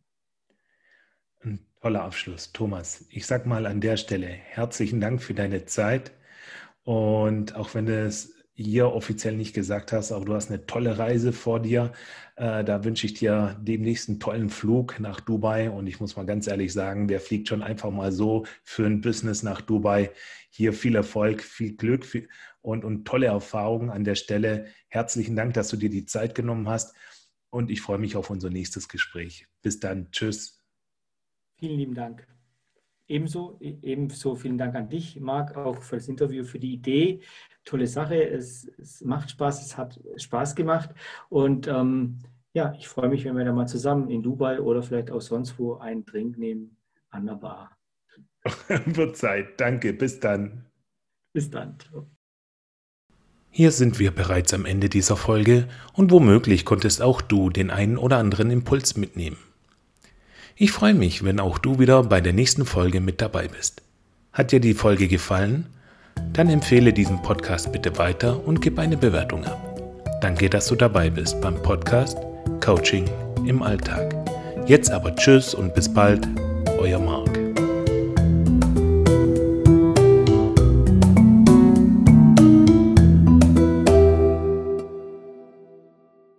Toller 1.80 2.02
Abschluss, 2.02 2.52
Thomas. 2.52 3.04
Ich 3.10 3.26
sage 3.26 3.48
mal 3.48 3.66
an 3.66 3.80
der 3.80 3.96
Stelle 3.96 4.26
herzlichen 4.26 5.00
Dank 5.00 5.22
für 5.22 5.34
deine 5.34 5.66
Zeit. 5.66 6.12
Und 6.84 7.54
auch 7.54 7.74
wenn 7.74 7.86
du 7.86 7.98
es 8.06 8.34
hier 8.54 8.92
offiziell 8.92 9.36
nicht 9.36 9.54
gesagt 9.54 9.92
hast, 9.92 10.12
aber 10.12 10.24
du 10.24 10.34
hast 10.34 10.50
eine 10.50 10.66
tolle 10.66 10.98
Reise 10.98 11.32
vor 11.32 11.60
dir. 11.60 11.92
Äh, 12.36 12.64
da 12.64 12.84
wünsche 12.84 13.06
ich 13.06 13.14
dir 13.14 13.56
demnächst 13.60 14.08
einen 14.08 14.18
tollen 14.20 14.50
Flug 14.50 14.98
nach 15.00 15.20
Dubai. 15.20 15.70
Und 15.70 15.86
ich 15.86 16.00
muss 16.00 16.16
mal 16.16 16.26
ganz 16.26 16.46
ehrlich 16.46 16.72
sagen, 16.72 17.08
wer 17.08 17.20
fliegt 17.20 17.48
schon 17.48 17.62
einfach 17.62 17.90
mal 17.90 18.12
so 18.12 18.46
für 18.64 18.86
ein 18.86 19.00
Business 19.00 19.42
nach 19.42 19.60
Dubai? 19.60 20.10
Hier 20.50 20.72
viel 20.72 20.96
Erfolg, 20.96 21.42
viel 21.42 21.76
Glück 21.76 22.06
und, 22.62 22.84
und 22.84 23.04
tolle 23.06 23.26
Erfahrungen 23.26 23.90
an 23.90 24.04
der 24.04 24.14
Stelle. 24.16 24.66
Herzlichen 24.88 25.36
Dank, 25.36 25.54
dass 25.54 25.68
du 25.68 25.76
dir 25.76 25.90
die 25.90 26.06
Zeit 26.06 26.34
genommen 26.34 26.68
hast. 26.68 26.94
und 27.50 27.70
ich 27.70 27.80
freue 27.80 27.98
mich 27.98 28.16
auf 28.16 28.30
unser 28.30 28.50
nächstes 28.50 28.88
Gespräch. 28.88 29.46
Bis 29.62 29.80
dann. 29.80 30.10
Tschüss. 30.10 30.55
Vielen 31.58 31.78
lieben 31.78 31.94
Dank. 31.94 32.26
Ebenso, 33.08 33.56
e-, 33.60 33.78
ebenso 33.82 34.34
vielen 34.34 34.58
Dank 34.58 34.74
an 34.74 34.88
dich, 34.88 35.20
Marc, 35.20 35.56
auch 35.56 35.82
für 35.82 35.96
das 35.96 36.08
Interview, 36.08 36.44
für 36.44 36.58
die 36.58 36.72
Idee. 36.72 37.20
Tolle 37.64 37.86
Sache. 37.86 38.28
Es, 38.28 38.66
es 38.78 39.02
macht 39.02 39.30
Spaß, 39.30 39.64
es 39.64 39.76
hat 39.76 40.00
Spaß 40.16 40.54
gemacht. 40.54 40.90
Und 41.28 41.68
ähm, 41.68 42.18
ja, 42.52 42.74
ich 42.78 42.88
freue 42.88 43.08
mich, 43.08 43.24
wenn 43.24 43.36
wir 43.36 43.44
da 43.44 43.52
mal 43.52 43.68
zusammen 43.68 44.10
in 44.10 44.22
Dubai 44.22 44.60
oder 44.60 44.82
vielleicht 44.82 45.10
auch 45.10 45.20
sonst 45.20 45.58
wo 45.58 45.74
einen 45.76 46.04
Drink 46.04 46.38
nehmen 46.38 46.76
an 47.10 47.26
der 47.26 47.34
Bar. 47.34 47.76
Wird 48.68 49.16
Zeit. 49.16 49.60
Danke. 49.60 49.92
Bis 49.92 50.20
dann. 50.20 50.66
Bis 51.32 51.50
dann. 51.50 51.76
Hier 53.50 53.70
sind 53.70 53.98
wir 53.98 54.10
bereits 54.10 54.52
am 54.52 54.66
Ende 54.66 54.88
dieser 54.88 55.16
Folge 55.16 55.68
und 55.94 56.10
womöglich 56.10 56.64
konntest 56.64 57.00
auch 57.00 57.22
du 57.22 57.50
den 57.50 57.70
einen 57.70 57.96
oder 57.96 58.18
anderen 58.18 58.50
Impuls 58.50 58.96
mitnehmen. 58.96 59.38
Ich 60.58 60.72
freue 60.72 60.94
mich, 60.94 61.22
wenn 61.22 61.38
auch 61.38 61.58
du 61.58 61.78
wieder 61.78 62.02
bei 62.04 62.22
der 62.22 62.32
nächsten 62.32 62.64
Folge 62.64 63.02
mit 63.02 63.20
dabei 63.20 63.46
bist. 63.46 63.82
Hat 64.32 64.52
dir 64.52 64.60
die 64.60 64.72
Folge 64.72 65.06
gefallen? 65.06 65.66
Dann 66.32 66.48
empfehle 66.48 66.94
diesen 66.94 67.20
Podcast 67.20 67.72
bitte 67.72 67.98
weiter 67.98 68.42
und 68.46 68.62
gib 68.62 68.78
eine 68.78 68.96
Bewertung 68.96 69.44
ab. 69.44 70.18
Danke, 70.22 70.48
dass 70.48 70.68
du 70.68 70.74
dabei 70.74 71.10
bist 71.10 71.42
beim 71.42 71.60
Podcast 71.60 72.16
Coaching 72.64 73.04
im 73.44 73.62
Alltag. 73.62 74.16
Jetzt 74.66 74.90
aber 74.90 75.14
Tschüss 75.14 75.54
und 75.54 75.74
bis 75.74 75.92
bald, 75.92 76.26
euer 76.78 77.00
Marc. 77.00 77.45